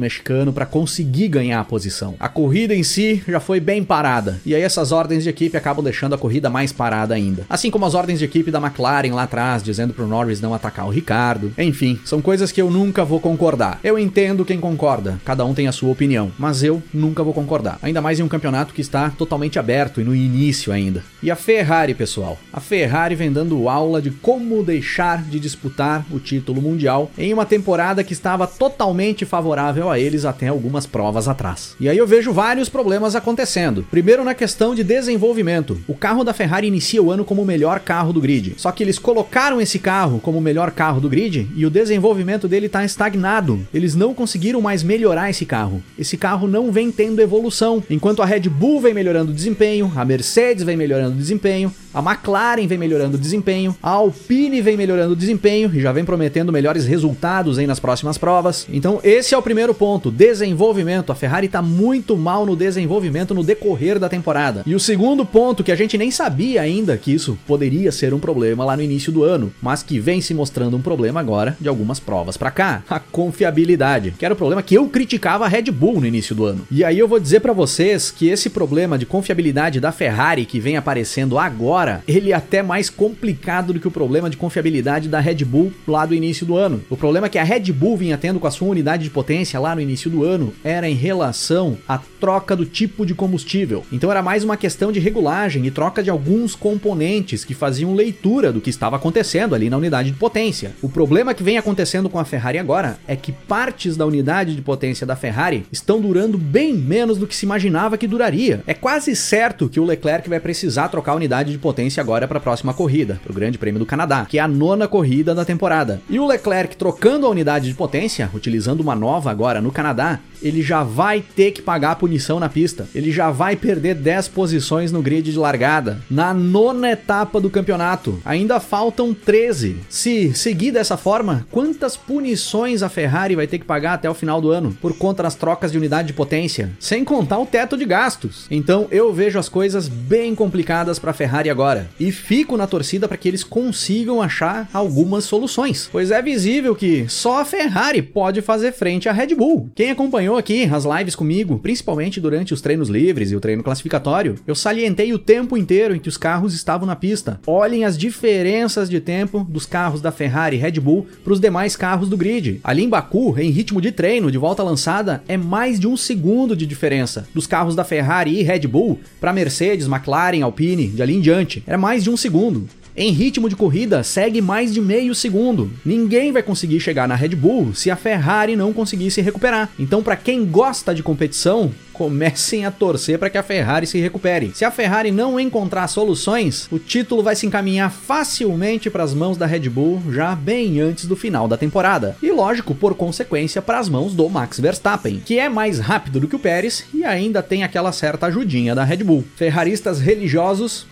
mexicano 0.00 0.52
para 0.52 0.66
conseguir 0.66 1.28
ganhar 1.28 1.60
a 1.60 1.64
posição. 1.64 2.16
A 2.18 2.28
corrida 2.28 2.74
em 2.74 2.82
si 2.82 3.22
já 3.28 3.38
foi 3.38 3.60
bem 3.60 3.84
parada, 3.84 4.40
e 4.44 4.54
aí 4.54 4.62
essas 4.62 4.90
ordens 4.90 5.22
de 5.22 5.30
equipe 5.30 5.56
acabam 5.56 5.84
deixando 5.84 6.14
a 6.14 6.18
corrida 6.18 6.50
mais 6.50 6.72
parada 6.72 7.14
ainda. 7.14 7.46
Assim 7.48 7.70
como 7.70 7.86
as 7.86 7.94
ordens 7.94 8.18
de 8.18 8.24
equipe 8.24 8.50
da 8.50 8.58
McLaren 8.58 9.03
lá 9.12 9.24
atrás, 9.24 9.62
dizendo 9.62 9.92
pro 9.92 10.06
Norris 10.06 10.40
não 10.40 10.54
atacar 10.54 10.86
o 10.86 10.90
Ricardo. 10.90 11.52
Enfim, 11.58 11.98
são 12.04 12.20
coisas 12.20 12.52
que 12.52 12.60
eu 12.60 12.70
nunca 12.70 13.04
vou 13.04 13.20
concordar. 13.20 13.80
Eu 13.82 13.98
entendo 13.98 14.44
quem 14.44 14.60
concorda, 14.60 15.20
cada 15.24 15.44
um 15.44 15.54
tem 15.54 15.68
a 15.68 15.72
sua 15.72 15.90
opinião, 15.90 16.30
mas 16.38 16.62
eu 16.62 16.82
nunca 16.92 17.22
vou 17.22 17.34
concordar. 17.34 17.78
Ainda 17.82 18.00
mais 18.00 18.18
em 18.18 18.22
um 18.22 18.28
campeonato 18.28 18.74
que 18.74 18.80
está 18.80 19.10
totalmente 19.10 19.58
aberto 19.58 20.00
e 20.00 20.04
no 20.04 20.14
início 20.14 20.72
ainda. 20.72 21.02
E 21.22 21.30
a 21.30 21.36
Ferrari, 21.36 21.94
pessoal? 21.94 22.38
A 22.52 22.60
Ferrari 22.60 23.14
vem 23.14 23.32
dando 23.32 23.68
aula 23.68 24.00
de 24.00 24.10
como 24.10 24.62
deixar 24.62 25.22
de 25.22 25.40
disputar 25.40 26.04
o 26.10 26.18
título 26.18 26.60
mundial 26.60 27.10
em 27.16 27.32
uma 27.32 27.46
temporada 27.46 28.04
que 28.04 28.12
estava 28.12 28.46
totalmente 28.46 29.24
favorável 29.24 29.90
a 29.90 29.98
eles 29.98 30.24
até 30.24 30.48
algumas 30.48 30.86
provas 30.86 31.28
atrás. 31.28 31.76
E 31.80 31.88
aí 31.88 31.98
eu 31.98 32.06
vejo 32.06 32.32
vários 32.32 32.68
problemas 32.68 33.14
acontecendo. 33.14 33.86
Primeiro 33.90 34.24
na 34.24 34.34
questão 34.34 34.74
de 34.74 34.84
desenvolvimento. 34.84 35.80
O 35.86 35.94
carro 35.94 36.24
da 36.24 36.34
Ferrari 36.34 36.66
inicia 36.66 37.02
o 37.02 37.10
ano 37.10 37.24
como 37.24 37.42
o 37.42 37.46
melhor 37.46 37.80
carro 37.80 38.12
do 38.12 38.20
grid. 38.20 38.54
Só 38.56 38.70
que 38.70 38.82
eles 38.94 38.98
colocaram 39.00 39.60
esse 39.60 39.78
carro 39.80 40.20
como 40.20 40.38
o 40.38 40.40
melhor 40.40 40.70
carro 40.70 41.00
do 41.00 41.08
grid 41.08 41.48
e 41.56 41.66
o 41.66 41.70
desenvolvimento 41.70 42.46
dele 42.46 42.66
está 42.66 42.84
estagnado. 42.84 43.66
Eles 43.74 43.96
não 43.96 44.14
conseguiram 44.14 44.60
mais 44.60 44.84
melhorar 44.84 45.30
esse 45.30 45.44
carro. 45.44 45.82
Esse 45.98 46.16
carro 46.16 46.46
não 46.46 46.70
vem 46.70 46.92
tendo 46.92 47.20
evolução. 47.20 47.82
Enquanto 47.90 48.22
a 48.22 48.26
Red 48.26 48.48
Bull 48.48 48.80
vem 48.80 48.94
melhorando 48.94 49.32
o 49.32 49.34
desempenho, 49.34 49.90
a 49.96 50.04
Mercedes 50.04 50.62
vem 50.62 50.76
melhorando 50.76 51.16
o 51.16 51.18
desempenho, 51.18 51.72
a 51.94 52.00
McLaren 52.00 52.66
vem 52.66 52.76
melhorando 52.76 53.16
o 53.16 53.20
desempenho, 53.20 53.76
a 53.80 53.90
Alpine 53.90 54.60
vem 54.60 54.76
melhorando 54.76 55.12
o 55.12 55.16
desempenho 55.16 55.70
e 55.72 55.80
já 55.80 55.92
vem 55.92 56.04
prometendo 56.04 56.52
melhores 56.52 56.84
resultados 56.86 57.56
aí 57.56 57.66
nas 57.66 57.78
próximas 57.78 58.18
provas. 58.18 58.66
Então, 58.72 58.98
esse 59.04 59.32
é 59.32 59.38
o 59.38 59.42
primeiro 59.42 59.72
ponto: 59.72 60.10
desenvolvimento. 60.10 61.12
A 61.12 61.14
Ferrari 61.14 61.46
está 61.46 61.62
muito 61.62 62.16
mal 62.16 62.44
no 62.44 62.56
desenvolvimento 62.56 63.32
no 63.32 63.44
decorrer 63.44 63.98
da 63.98 64.08
temporada. 64.08 64.62
E 64.66 64.74
o 64.74 64.80
segundo 64.80 65.24
ponto, 65.24 65.62
que 65.62 65.70
a 65.70 65.76
gente 65.76 65.96
nem 65.96 66.10
sabia 66.10 66.62
ainda 66.62 66.96
que 66.96 67.14
isso 67.14 67.38
poderia 67.46 67.92
ser 67.92 68.12
um 68.12 68.18
problema 68.18 68.64
lá 68.64 68.76
no 68.76 68.82
início 68.82 69.12
do 69.12 69.22
ano, 69.22 69.52
mas 69.62 69.84
que 69.84 70.00
vem 70.00 70.20
se 70.20 70.34
mostrando 70.34 70.76
um 70.76 70.82
problema 70.82 71.20
agora 71.20 71.56
de 71.60 71.68
algumas 71.68 72.00
provas 72.00 72.36
para 72.36 72.50
cá, 72.50 72.82
a 72.90 72.98
confiabilidade, 72.98 74.14
que 74.18 74.24
era 74.24 74.34
o 74.34 74.36
problema 74.36 74.62
que 74.62 74.74
eu 74.74 74.88
criticava 74.88 75.44
a 75.44 75.48
Red 75.48 75.70
Bull 75.70 76.00
no 76.00 76.06
início 76.06 76.34
do 76.34 76.44
ano. 76.44 76.66
E 76.70 76.82
aí 76.82 76.98
eu 76.98 77.06
vou 77.06 77.20
dizer 77.20 77.38
para 77.38 77.52
vocês 77.52 78.10
que 78.10 78.28
esse 78.28 78.50
problema 78.50 78.98
de 78.98 79.06
confiabilidade 79.06 79.78
da 79.78 79.92
Ferrari 79.92 80.44
que 80.44 80.58
vem 80.58 80.76
aparecendo 80.76 81.38
agora 81.38 81.83
agora, 81.84 82.02
ele 82.08 82.32
é 82.32 82.34
até 82.34 82.62
mais 82.62 82.88
complicado 82.88 83.72
do 83.72 83.80
que 83.80 83.86
o 83.86 83.90
problema 83.90 84.30
de 84.30 84.36
confiabilidade 84.36 85.08
da 85.08 85.20
Red 85.20 85.44
Bull 85.44 85.72
lá 85.86 86.06
do 86.06 86.14
início 86.14 86.46
do 86.46 86.56
ano. 86.56 86.82
O 86.88 86.96
problema 86.96 87.28
que 87.28 87.38
a 87.38 87.44
Red 87.44 87.72
Bull 87.72 87.96
vinha 87.96 88.16
tendo 88.16 88.40
com 88.40 88.46
a 88.46 88.50
sua 88.50 88.68
unidade 88.68 89.04
de 89.04 89.10
potência 89.10 89.60
lá 89.60 89.74
no 89.74 89.80
início 89.80 90.10
do 90.10 90.24
ano 90.24 90.54
era 90.64 90.88
em 90.88 90.94
relação 90.94 91.76
à 91.86 91.98
troca 91.98 92.56
do 92.56 92.64
tipo 92.64 93.04
de 93.04 93.14
combustível. 93.14 93.84
Então 93.92 94.10
era 94.10 94.22
mais 94.22 94.42
uma 94.42 94.56
questão 94.56 94.90
de 94.90 94.98
regulagem 94.98 95.66
e 95.66 95.70
troca 95.70 96.02
de 96.02 96.08
alguns 96.08 96.54
componentes 96.54 97.44
que 97.44 97.52
faziam 97.52 97.94
leitura 97.94 98.50
do 98.50 98.60
que 98.60 98.70
estava 98.70 98.96
acontecendo 98.96 99.54
ali 99.54 99.68
na 99.68 99.76
unidade 99.76 100.10
de 100.10 100.16
potência. 100.16 100.72
O 100.80 100.88
problema 100.88 101.34
que 101.34 101.42
vem 101.42 101.58
acontecendo 101.58 102.08
com 102.08 102.18
a 102.18 102.24
Ferrari 102.24 102.58
agora 102.58 102.98
é 103.06 103.14
que 103.14 103.32
partes 103.32 103.96
da 103.96 104.06
unidade 104.06 104.56
de 104.56 104.62
potência 104.62 105.06
da 105.06 105.16
Ferrari 105.16 105.66
estão 105.70 106.00
durando 106.00 106.38
bem 106.38 106.74
menos 106.74 107.18
do 107.18 107.26
que 107.26 107.36
se 107.36 107.44
imaginava 107.44 107.98
que 107.98 108.06
duraria. 108.06 108.62
É 108.66 108.72
quase 108.72 109.14
certo 109.14 109.68
que 109.68 109.80
o 109.80 109.84
Leclerc 109.84 110.28
vai 110.28 110.40
precisar 110.40 110.88
trocar 110.88 111.12
a 111.12 111.16
unidade 111.16 111.52
de 111.52 111.58
potência 111.58 111.73
agora 112.00 112.28
para 112.28 112.38
a 112.38 112.40
próxima 112.40 112.72
corrida, 112.72 113.20
para 113.22 113.32
o 113.32 113.34
Grande 113.34 113.58
Prêmio 113.58 113.78
do 113.78 113.86
Canadá, 113.86 114.26
que 114.28 114.38
é 114.38 114.42
a 114.42 114.48
nona 114.48 114.86
corrida 114.86 115.34
da 115.34 115.44
temporada. 115.44 116.00
E 116.08 116.18
o 116.18 116.26
Leclerc 116.26 116.76
trocando 116.76 117.26
a 117.26 117.30
unidade 117.30 117.68
de 117.68 117.74
potência, 117.74 118.30
utilizando 118.32 118.80
uma 118.80 118.94
nova 118.94 119.30
agora 119.30 119.60
no 119.60 119.72
Canadá, 119.72 120.20
ele 120.44 120.62
já 120.62 120.84
vai 120.84 121.24
ter 121.34 121.50
que 121.50 121.62
pagar 121.62 121.92
a 121.92 121.96
punição 121.96 122.38
na 122.38 122.48
pista. 122.48 122.86
Ele 122.94 123.10
já 123.10 123.30
vai 123.30 123.56
perder 123.56 123.94
10 123.94 124.28
posições 124.28 124.92
no 124.92 125.02
grid 125.02 125.32
de 125.32 125.38
largada. 125.38 126.00
Na 126.10 126.34
nona 126.34 126.92
etapa 126.92 127.40
do 127.40 127.50
campeonato, 127.50 128.20
ainda 128.24 128.60
faltam 128.60 129.14
13. 129.14 129.78
Se 129.88 130.34
seguir 130.34 130.70
dessa 130.70 130.96
forma, 130.96 131.46
quantas 131.50 131.96
punições 131.96 132.82
a 132.82 132.88
Ferrari 132.88 133.34
vai 133.34 133.46
ter 133.46 133.58
que 133.58 133.64
pagar 133.64 133.94
até 133.94 134.08
o 134.08 134.14
final 134.14 134.40
do 134.40 134.50
ano 134.50 134.76
por 134.80 134.96
conta 134.96 135.22
das 135.22 135.34
trocas 135.34 135.72
de 135.72 135.78
unidade 135.78 136.08
de 136.08 136.14
potência? 136.14 136.70
Sem 136.78 137.04
contar 137.04 137.38
o 137.38 137.46
teto 137.46 137.76
de 137.76 137.84
gastos. 137.84 138.46
Então 138.50 138.86
eu 138.90 139.12
vejo 139.12 139.38
as 139.38 139.48
coisas 139.48 139.88
bem 139.88 140.34
complicadas 140.34 140.98
para 140.98 141.10
a 141.10 141.14
Ferrari 141.14 141.48
agora 141.48 141.88
e 141.98 142.12
fico 142.12 142.56
na 142.56 142.66
torcida 142.66 143.08
para 143.08 143.16
que 143.16 143.28
eles 143.28 143.44
consigam 143.44 144.20
achar 144.20 144.68
algumas 144.72 145.24
soluções, 145.24 145.88
pois 145.90 146.10
é 146.10 146.20
visível 146.20 146.74
que 146.74 147.08
só 147.08 147.40
a 147.40 147.44
Ferrari 147.44 148.02
pode 148.02 148.42
fazer 148.42 148.72
frente 148.72 149.08
à 149.08 149.12
Red 149.12 149.34
Bull. 149.34 149.70
Quem 149.74 149.90
acompanhou 149.90 150.33
aqui 150.36 150.64
as 150.64 150.84
lives 150.84 151.14
comigo, 151.14 151.58
principalmente 151.58 152.20
durante 152.20 152.54
os 152.54 152.60
treinos 152.60 152.88
livres 152.88 153.30
e 153.30 153.36
o 153.36 153.40
treino 153.40 153.62
classificatório, 153.62 154.36
eu 154.46 154.54
salientei 154.54 155.12
o 155.12 155.18
tempo 155.18 155.56
inteiro 155.56 155.94
em 155.94 155.98
que 155.98 156.08
os 156.08 156.16
carros 156.16 156.54
estavam 156.54 156.86
na 156.86 156.96
pista. 156.96 157.40
Olhem 157.46 157.84
as 157.84 157.98
diferenças 157.98 158.88
de 158.88 159.00
tempo 159.00 159.46
dos 159.48 159.66
carros 159.66 160.00
da 160.00 160.12
Ferrari 160.12 160.56
e 160.56 160.60
Red 160.60 160.80
Bull 160.80 161.06
para 161.22 161.32
os 161.32 161.40
demais 161.40 161.76
carros 161.76 162.08
do 162.08 162.16
grid. 162.16 162.60
Ali 162.62 162.84
em 162.84 162.88
Baku, 162.88 163.38
em 163.38 163.50
ritmo 163.50 163.80
de 163.80 163.92
treino, 163.92 164.30
de 164.30 164.38
volta 164.38 164.62
lançada, 164.62 165.22
é 165.28 165.36
mais 165.36 165.78
de 165.78 165.86
um 165.86 165.96
segundo 165.96 166.56
de 166.56 166.66
diferença 166.66 167.26
dos 167.34 167.46
carros 167.46 167.74
da 167.74 167.84
Ferrari 167.84 168.38
e 168.38 168.42
Red 168.42 168.66
Bull 168.66 168.98
para 169.20 169.32
Mercedes, 169.32 169.86
McLaren, 169.86 170.42
Alpine, 170.42 170.88
de 170.88 171.02
ali 171.02 171.14
em 171.14 171.20
diante. 171.20 171.62
Era 171.66 171.78
mais 171.78 172.02
de 172.02 172.10
um 172.10 172.16
segundo. 172.16 172.68
Em 172.96 173.10
ritmo 173.10 173.48
de 173.48 173.56
corrida, 173.56 174.04
segue 174.04 174.40
mais 174.40 174.72
de 174.72 174.80
meio 174.80 175.16
segundo. 175.16 175.68
Ninguém 175.84 176.30
vai 176.30 176.44
conseguir 176.44 176.78
chegar 176.78 177.08
na 177.08 177.16
Red 177.16 177.30
Bull 177.30 177.74
se 177.74 177.90
a 177.90 177.96
Ferrari 177.96 178.54
não 178.54 178.72
conseguir 178.72 179.10
se 179.10 179.20
recuperar. 179.20 179.68
Então, 179.76 180.00
para 180.00 180.14
quem 180.14 180.44
gosta 180.44 180.94
de 180.94 181.02
competição, 181.02 181.72
comecem 181.92 182.64
a 182.64 182.70
torcer 182.70 183.18
para 183.18 183.30
que 183.30 183.38
a 183.38 183.42
Ferrari 183.42 183.88
se 183.88 184.00
recupere. 184.00 184.52
Se 184.54 184.64
a 184.64 184.70
Ferrari 184.70 185.10
não 185.10 185.40
encontrar 185.40 185.88
soluções, 185.88 186.68
o 186.70 186.78
título 186.78 187.20
vai 187.20 187.34
se 187.34 187.46
encaminhar 187.46 187.90
facilmente 187.90 188.88
para 188.88 189.02
as 189.02 189.12
mãos 189.12 189.36
da 189.36 189.46
Red 189.46 189.68
Bull 189.68 190.00
já 190.12 190.32
bem 190.36 190.80
antes 190.80 191.06
do 191.06 191.16
final 191.16 191.48
da 191.48 191.56
temporada. 191.56 192.16
E 192.22 192.30
lógico, 192.30 192.76
por 192.76 192.94
consequência, 192.94 193.60
para 193.60 193.80
as 193.80 193.88
mãos 193.88 194.14
do 194.14 194.28
Max 194.28 194.60
Verstappen, 194.60 195.20
que 195.24 195.36
é 195.36 195.48
mais 195.48 195.80
rápido 195.80 196.20
do 196.20 196.28
que 196.28 196.36
o 196.36 196.40
Pérez 196.40 196.84
e 196.94 197.02
ainda 197.02 197.42
tem 197.42 197.64
aquela 197.64 197.90
certa 197.90 198.26
ajudinha 198.26 198.72
da 198.72 198.84
Red 198.84 198.98
Bull. 198.98 199.24
Ferraristas 199.34 200.00
religiosos 200.00 200.86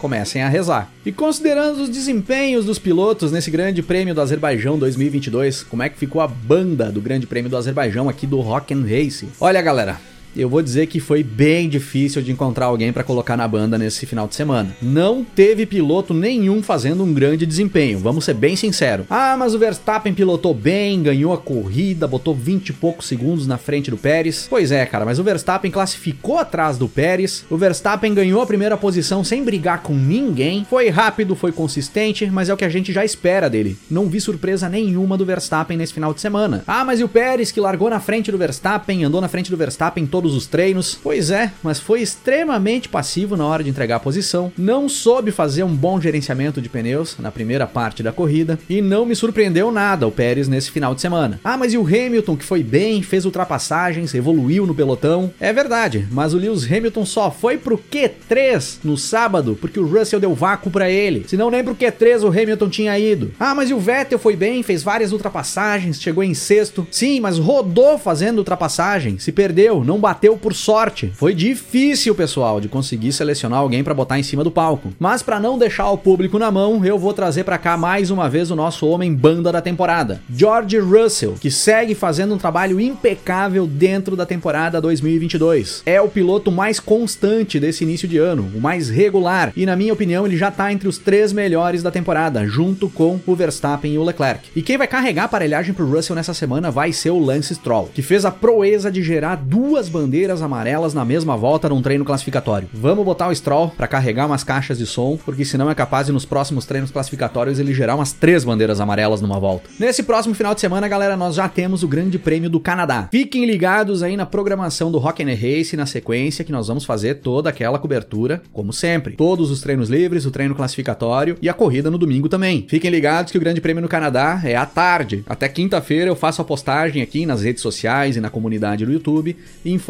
comecem 0.00 0.42
a 0.42 0.48
rezar. 0.48 0.90
E 1.04 1.12
considerando 1.12 1.82
os 1.82 1.88
desempenhos 1.88 2.64
dos 2.64 2.78
pilotos 2.78 3.30
nesse 3.30 3.50
Grande 3.50 3.82
Prêmio 3.82 4.14
do 4.14 4.20
Azerbaijão 4.20 4.78
2022, 4.78 5.62
como 5.62 5.82
é 5.82 5.88
que 5.88 5.98
ficou 5.98 6.20
a 6.20 6.26
banda 6.26 6.90
do 6.90 7.00
Grande 7.00 7.26
Prêmio 7.26 7.50
do 7.50 7.56
Azerbaijão 7.56 8.08
aqui 8.08 8.26
do 8.26 8.40
Rock 8.40 8.74
and 8.74 8.82
Race? 8.82 9.28
Olha, 9.38 9.60
galera, 9.60 10.00
eu 10.36 10.48
vou 10.48 10.62
dizer 10.62 10.86
que 10.86 11.00
foi 11.00 11.22
bem 11.22 11.68
difícil 11.68 12.22
de 12.22 12.30
encontrar 12.30 12.66
alguém 12.66 12.92
para 12.92 13.04
colocar 13.04 13.36
na 13.36 13.46
banda 13.46 13.76
nesse 13.76 14.06
final 14.06 14.28
de 14.28 14.34
semana. 14.34 14.74
Não 14.80 15.24
teve 15.24 15.66
piloto 15.66 16.14
nenhum 16.14 16.62
fazendo 16.62 17.04
um 17.04 17.12
grande 17.12 17.46
desempenho, 17.46 17.98
vamos 17.98 18.24
ser 18.24 18.34
bem 18.34 18.56
sinceros. 18.56 19.06
Ah, 19.10 19.36
mas 19.38 19.54
o 19.54 19.58
Verstappen 19.58 20.14
pilotou 20.14 20.54
bem, 20.54 21.02
ganhou 21.02 21.32
a 21.32 21.38
corrida, 21.38 22.06
botou 22.06 22.34
20 22.34 22.68
e 22.68 22.72
poucos 22.72 23.06
segundos 23.06 23.46
na 23.46 23.58
frente 23.58 23.90
do 23.90 23.96
Pérez. 23.96 24.46
Pois 24.48 24.72
é, 24.72 24.84
cara, 24.86 25.04
mas 25.04 25.18
o 25.18 25.24
Verstappen 25.24 25.70
classificou 25.70 26.38
atrás 26.38 26.78
do 26.78 26.88
Pérez. 26.88 27.44
O 27.50 27.56
Verstappen 27.56 28.14
ganhou 28.14 28.42
a 28.42 28.46
primeira 28.46 28.76
posição 28.76 29.24
sem 29.24 29.42
brigar 29.42 29.82
com 29.82 29.94
ninguém. 29.94 30.66
Foi 30.68 30.88
rápido, 30.88 31.34
foi 31.34 31.52
consistente, 31.52 32.30
mas 32.30 32.48
é 32.48 32.54
o 32.54 32.56
que 32.56 32.64
a 32.64 32.68
gente 32.68 32.92
já 32.92 33.04
espera 33.04 33.50
dele. 33.50 33.76
Não 33.90 34.08
vi 34.08 34.20
surpresa 34.20 34.68
nenhuma 34.68 35.16
do 35.16 35.24
Verstappen 35.24 35.76
nesse 35.76 35.94
final 35.94 36.14
de 36.14 36.20
semana. 36.20 36.62
Ah, 36.66 36.84
mas 36.84 37.00
e 37.00 37.04
o 37.04 37.08
Pérez 37.08 37.50
que 37.50 37.60
largou 37.60 37.90
na 37.90 38.00
frente 38.00 38.30
do 38.30 38.38
Verstappen, 38.38 39.04
andou 39.04 39.20
na 39.20 39.28
frente 39.28 39.50
do 39.50 39.56
Verstappen 39.56 40.06
todo 40.06 40.19
todos 40.20 40.36
os 40.36 40.46
treinos. 40.46 40.98
Pois 41.02 41.30
é, 41.30 41.50
mas 41.62 41.80
foi 41.80 42.02
extremamente 42.02 42.90
passivo 42.90 43.38
na 43.38 43.46
hora 43.46 43.64
de 43.64 43.70
entregar 43.70 43.96
a 43.96 44.00
posição, 44.00 44.52
não 44.56 44.86
soube 44.86 45.30
fazer 45.30 45.62
um 45.62 45.74
bom 45.74 45.98
gerenciamento 45.98 46.60
de 46.60 46.68
pneus 46.68 47.16
na 47.18 47.30
primeira 47.30 47.66
parte 47.66 48.02
da 48.02 48.12
corrida 48.12 48.58
e 48.68 48.82
não 48.82 49.06
me 49.06 49.16
surpreendeu 49.16 49.72
nada 49.72 50.06
o 50.06 50.12
Pérez 50.12 50.46
nesse 50.46 50.70
final 50.70 50.94
de 50.94 51.00
semana. 51.00 51.40
Ah, 51.42 51.56
mas 51.56 51.72
e 51.72 51.78
o 51.78 51.86
Hamilton 51.86 52.36
que 52.36 52.44
foi 52.44 52.62
bem, 52.62 53.02
fez 53.02 53.24
ultrapassagens, 53.24 54.12
evoluiu 54.12 54.66
no 54.66 54.74
pelotão? 54.74 55.32
É 55.40 55.54
verdade, 55.54 56.06
mas 56.10 56.34
o 56.34 56.36
Lewis 56.36 56.70
Hamilton 56.70 57.06
só 57.06 57.30
foi 57.30 57.56
pro 57.56 57.78
Q3 57.78 58.80
no 58.84 58.98
sábado 58.98 59.56
porque 59.58 59.80
o 59.80 59.86
Russell 59.86 60.20
deu 60.20 60.34
vácuo 60.34 60.70
para 60.70 60.90
ele. 60.90 61.24
Se 61.26 61.36
não 61.36 61.50
nem 61.50 61.64
pro 61.64 61.74
Q3 61.74 62.24
o 62.24 62.28
Hamilton 62.28 62.68
tinha 62.68 62.98
ido. 62.98 63.32
Ah, 63.40 63.54
mas 63.54 63.70
e 63.70 63.74
o 63.74 63.80
Vettel 63.80 64.18
foi 64.18 64.36
bem, 64.36 64.62
fez 64.62 64.82
várias 64.82 65.12
ultrapassagens, 65.12 65.98
chegou 65.98 66.22
em 66.22 66.34
sexto. 66.34 66.86
Sim, 66.90 67.20
mas 67.20 67.38
rodou 67.38 67.98
fazendo 67.98 68.36
ultrapassagem, 68.36 69.18
se 69.18 69.32
perdeu, 69.32 69.82
não 69.82 69.98
bateu 69.98 70.09
bateu 70.10 70.36
por 70.36 70.52
sorte. 70.52 71.12
Foi 71.14 71.32
difícil, 71.32 72.16
pessoal, 72.16 72.60
de 72.60 72.68
conseguir 72.68 73.12
selecionar 73.12 73.60
alguém 73.60 73.84
para 73.84 73.94
botar 73.94 74.18
em 74.18 74.24
cima 74.24 74.42
do 74.42 74.50
palco. 74.50 74.92
Mas 74.98 75.22
para 75.22 75.38
não 75.38 75.56
deixar 75.56 75.88
o 75.88 75.96
público 75.96 76.36
na 76.36 76.50
mão, 76.50 76.84
eu 76.84 76.98
vou 76.98 77.14
trazer 77.14 77.44
para 77.44 77.56
cá 77.58 77.76
mais 77.76 78.10
uma 78.10 78.28
vez 78.28 78.50
o 78.50 78.56
nosso 78.56 78.88
homem 78.88 79.14
banda 79.14 79.52
da 79.52 79.62
temporada, 79.62 80.20
George 80.28 80.78
Russell, 80.78 81.36
que 81.40 81.48
segue 81.48 81.94
fazendo 81.94 82.34
um 82.34 82.38
trabalho 82.38 82.80
impecável 82.80 83.68
dentro 83.68 84.16
da 84.16 84.26
temporada 84.26 84.80
2022. 84.80 85.84
É 85.86 86.00
o 86.00 86.08
piloto 86.08 86.50
mais 86.50 86.80
constante 86.80 87.60
desse 87.60 87.84
início 87.84 88.08
de 88.08 88.18
ano, 88.18 88.50
o 88.52 88.60
mais 88.60 88.90
regular, 88.90 89.52
e 89.54 89.64
na 89.64 89.76
minha 89.76 89.92
opinião 89.92 90.26
ele 90.26 90.36
já 90.36 90.50
tá 90.50 90.72
entre 90.72 90.88
os 90.88 90.98
três 90.98 91.32
melhores 91.32 91.84
da 91.84 91.90
temporada, 91.92 92.44
junto 92.48 92.88
com 92.88 93.20
o 93.24 93.36
Verstappen 93.36 93.94
e 93.94 93.98
o 93.98 94.02
Leclerc. 94.02 94.48
E 94.56 94.60
quem 94.60 94.76
vai 94.76 94.88
carregar 94.88 95.22
a 95.22 95.26
aparelhagem 95.26 95.72
pro 95.72 95.88
Russell 95.88 96.16
nessa 96.16 96.34
semana 96.34 96.68
vai 96.68 96.92
ser 96.92 97.10
o 97.10 97.24
Lance 97.24 97.54
Stroll, 97.54 97.90
que 97.94 98.02
fez 98.02 98.24
a 98.24 98.32
proeza 98.32 98.90
de 98.90 99.04
gerar 99.04 99.36
duas 99.36 99.88
bandeiras 100.00 100.40
amarelas 100.40 100.94
na 100.94 101.04
mesma 101.04 101.36
volta 101.36 101.68
num 101.68 101.82
treino 101.82 102.06
classificatório. 102.06 102.68
Vamos 102.72 103.04
botar 103.04 103.28
o 103.28 103.34
Stroll 103.34 103.68
para 103.68 103.86
carregar 103.86 104.26
umas 104.26 104.42
caixas 104.42 104.78
de 104.78 104.86
som, 104.86 105.18
porque 105.22 105.44
senão 105.44 105.70
é 105.70 105.74
capaz 105.74 106.06
de 106.06 106.12
nos 106.12 106.24
próximos 106.24 106.64
treinos 106.64 106.90
classificatórios 106.90 107.58
ele 107.58 107.74
gerar 107.74 107.96
umas 107.96 108.12
três 108.12 108.42
bandeiras 108.42 108.80
amarelas 108.80 109.20
numa 109.20 109.38
volta. 109.38 109.68
Nesse 109.78 110.02
próximo 110.02 110.34
final 110.34 110.54
de 110.54 110.60
semana, 110.62 110.88
galera, 110.88 111.18
nós 111.18 111.34
já 111.34 111.48
temos 111.48 111.82
o 111.82 111.88
Grande 111.88 112.18
Prêmio 112.18 112.48
do 112.48 112.58
Canadá. 112.58 113.08
Fiquem 113.10 113.44
ligados 113.44 114.02
aí 114.02 114.16
na 114.16 114.24
programação 114.24 114.90
do 114.90 114.98
Rock 114.98 115.22
and 115.22 115.34
Race 115.34 115.76
na 115.76 115.84
sequência 115.84 116.44
que 116.44 116.52
nós 116.52 116.68
vamos 116.68 116.86
fazer 116.86 117.16
toda 117.16 117.50
aquela 117.50 117.78
cobertura, 117.78 118.42
como 118.54 118.72
sempre. 118.72 119.16
Todos 119.16 119.50
os 119.50 119.60
treinos 119.60 119.90
livres, 119.90 120.24
o 120.24 120.30
treino 120.30 120.54
classificatório 120.54 121.36
e 121.42 121.48
a 121.48 121.54
corrida 121.54 121.90
no 121.90 121.98
domingo 121.98 122.28
também. 122.28 122.64
Fiquem 122.68 122.90
ligados 122.90 123.32
que 123.32 123.38
o 123.38 123.40
Grande 123.40 123.60
Prêmio 123.60 123.82
no 123.82 123.88
Canadá 123.88 124.40
é 124.44 124.56
à 124.56 124.64
tarde. 124.64 125.22
Até 125.28 125.46
quinta-feira 125.46 126.10
eu 126.10 126.16
faço 126.16 126.40
a 126.40 126.44
postagem 126.44 127.02
aqui 127.02 127.26
nas 127.26 127.42
redes 127.42 127.60
sociais 127.60 128.16
e 128.16 128.20
na 128.20 128.30
comunidade 128.30 128.86
do 128.86 128.92
YouTube, 128.92 129.36
informando 129.64 129.89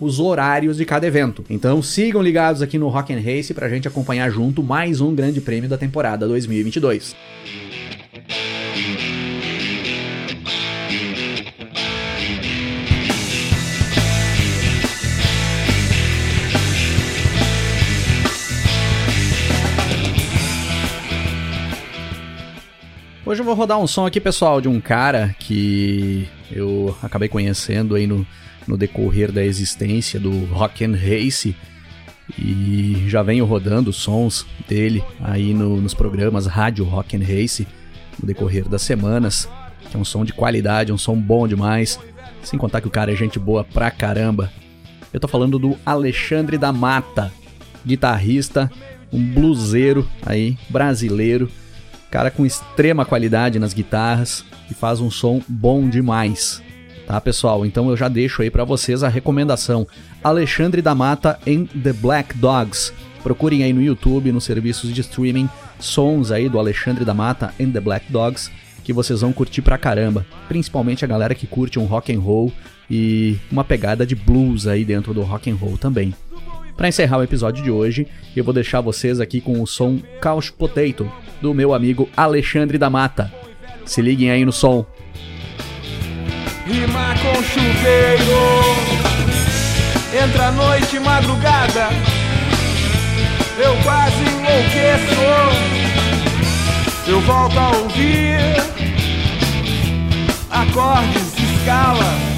os 0.00 0.20
horários 0.20 0.76
de 0.76 0.84
cada 0.84 1.06
evento. 1.06 1.44
Então 1.50 1.82
sigam 1.82 2.22
ligados 2.22 2.62
aqui 2.62 2.78
no 2.78 2.88
Rock 2.88 3.12
and 3.12 3.20
Race 3.20 3.52
pra 3.52 3.68
gente 3.68 3.86
acompanhar 3.86 4.30
junto 4.30 4.62
mais 4.62 5.00
um 5.00 5.14
grande 5.14 5.40
prêmio 5.40 5.68
da 5.68 5.76
temporada 5.76 6.26
2022. 6.26 7.14
Hoje 23.26 23.40
eu 23.40 23.44
vou 23.44 23.54
rodar 23.54 23.78
um 23.80 23.86
som 23.86 24.06
aqui, 24.06 24.20
pessoal, 24.20 24.60
de 24.60 24.68
um 24.68 24.80
cara 24.80 25.34
que 25.38 26.28
eu 26.52 26.94
acabei 27.02 27.26
conhecendo 27.26 27.94
aí 27.94 28.06
no, 28.06 28.24
no 28.66 28.76
decorrer 28.76 29.30
da 29.30 29.44
existência 29.44 30.18
do 30.18 30.44
Rock 30.46 30.84
and 30.84 30.96
Race 30.96 31.54
e 32.38 33.04
já 33.06 33.22
venho 33.22 33.44
rodando 33.44 33.92
sons 33.92 34.46
dele 34.68 35.04
aí 35.20 35.52
no, 35.52 35.80
nos 35.80 35.94
programas 35.94 36.46
Rádio 36.46 36.84
Rock 36.84 37.16
and 37.16 37.20
Race 37.24 37.66
no 38.20 38.26
decorrer 38.26 38.68
das 38.68 38.82
semanas, 38.82 39.48
que 39.90 39.96
é 39.96 40.00
um 40.00 40.04
som 40.04 40.24
de 40.24 40.32
qualidade, 40.32 40.92
um 40.92 40.98
som 40.98 41.16
bom 41.16 41.46
demais, 41.46 41.98
sem 42.42 42.58
contar 42.58 42.80
que 42.80 42.88
o 42.88 42.90
cara 42.90 43.12
é 43.12 43.16
gente 43.16 43.38
boa 43.38 43.64
pra 43.64 43.90
caramba. 43.90 44.50
Eu 45.12 45.20
tô 45.20 45.28
falando 45.28 45.58
do 45.58 45.76
Alexandre 45.84 46.56
da 46.56 46.72
Mata, 46.72 47.32
guitarrista, 47.84 48.70
um 49.12 49.22
bluseiro 49.22 50.08
aí, 50.24 50.56
brasileiro, 50.68 51.50
cara 52.10 52.30
com 52.30 52.46
extrema 52.46 53.04
qualidade 53.04 53.58
nas 53.58 53.74
guitarras 53.74 54.44
e 54.70 54.74
faz 54.74 55.00
um 55.00 55.10
som 55.10 55.42
bom 55.48 55.88
demais. 55.88 56.62
Tá, 57.06 57.20
pessoal? 57.20 57.66
Então 57.66 57.90
eu 57.90 57.96
já 57.96 58.08
deixo 58.08 58.42
aí 58.42 58.50
para 58.50 58.64
vocês 58.64 59.02
a 59.02 59.08
recomendação. 59.08 59.86
Alexandre 60.22 60.80
da 60.80 60.94
Mata 60.94 61.38
em 61.46 61.66
The 61.66 61.92
Black 61.92 62.36
Dogs. 62.36 62.92
Procurem 63.22 63.62
aí 63.62 63.72
no 63.72 63.82
YouTube, 63.82 64.32
nos 64.32 64.44
serviços 64.44 64.92
de 64.92 65.00
streaming, 65.00 65.48
sons 65.78 66.30
aí 66.30 66.48
do 66.48 66.58
Alexandre 66.58 67.04
da 67.04 67.14
Mata 67.14 67.54
em 67.58 67.70
The 67.70 67.80
Black 67.80 68.10
Dogs 68.10 68.50
que 68.84 68.92
vocês 68.92 69.22
vão 69.22 69.32
curtir 69.32 69.62
pra 69.62 69.78
caramba, 69.78 70.24
principalmente 70.46 71.04
a 71.04 71.08
galera 71.08 71.34
que 71.34 71.46
curte 71.46 71.78
um 71.78 71.86
rock 71.86 72.14
and 72.14 72.20
roll 72.20 72.52
e 72.88 73.38
uma 73.50 73.64
pegada 73.64 74.06
de 74.06 74.14
blues 74.14 74.66
aí 74.66 74.84
dentro 74.84 75.14
do 75.14 75.22
rock 75.22 75.50
and 75.50 75.56
roll 75.56 75.78
também. 75.78 76.14
Para 76.76 76.88
encerrar 76.88 77.18
o 77.18 77.22
episódio 77.22 77.64
de 77.64 77.70
hoje, 77.70 78.06
eu 78.36 78.44
vou 78.44 78.52
deixar 78.52 78.80
vocês 78.80 79.20
aqui 79.20 79.40
com 79.40 79.62
o 79.62 79.66
som 79.66 79.98
Couch 80.20 80.52
Potato 80.52 81.10
do 81.40 81.54
meu 81.54 81.72
amigo 81.72 82.08
Alexandre 82.16 82.76
da 82.76 82.90
Mata. 82.90 83.32
Se 83.86 84.02
liguem 84.02 84.30
aí 84.30 84.44
no 84.44 84.52
som. 84.52 84.84
Rima 86.66 87.14
com 87.22 87.42
chuveiro. 87.42 88.64
Entra 90.24 90.50
noite 90.52 90.98
madrugada. 91.00 91.88
Eu 93.58 93.76
quase 93.82 94.22
enlouqueço. 94.22 95.74
Eu 97.06 97.20
volto 97.20 97.58
a 97.58 97.68
ouvir 97.76 98.64
Acordes, 100.50 101.34
escala 101.36 102.33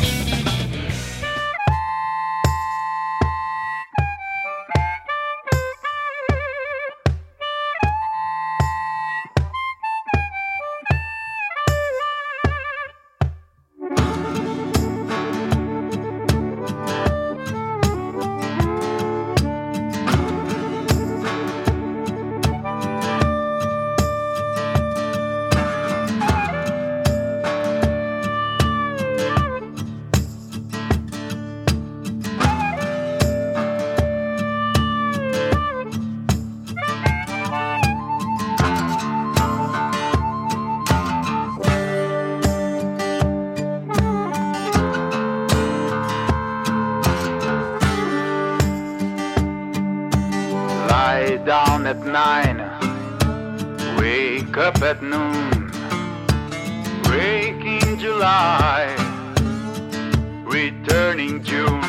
at 51.86 52.04
nine, 52.04 52.58
wake 53.96 54.56
up 54.56 54.82
at 54.82 55.00
noon, 55.04 55.70
breaking 57.04 57.96
July, 57.96 58.92
returning 60.42 61.44
June. 61.44 61.84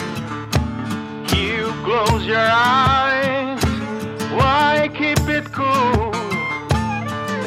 You 1.36 1.74
close 1.84 2.24
your 2.28 2.48
eyes, 2.48 3.60
why 4.38 4.88
keep 4.94 5.24
it 5.38 5.52
cool? 5.52 6.12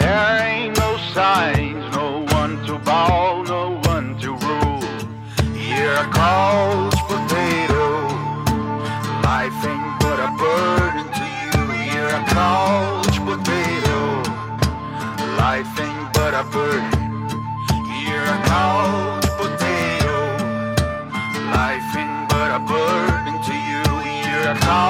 There 0.01 0.43
ain't 0.43 0.77
no 0.77 0.97
signs, 1.15 1.85
no 1.95 2.27
one 2.33 2.67
to 2.67 2.81
bow, 2.81 3.45
no 3.45 3.79
one 3.89 4.19
to 4.23 4.31
rule. 4.35 4.83
You're 5.55 5.95
a 5.95 6.11
couch 6.13 6.50
You're 16.41 18.25
a 18.25 18.39
cold 18.49 19.23
potato. 19.37 20.17
Life 21.53 21.97
ain't 21.99 22.29
but 22.31 22.51
a 22.51 22.61
burden 22.61 23.43
to 23.43 23.53
you. 23.53 23.83
Here 24.01 24.49
I 24.49 24.59
call. 24.59 24.90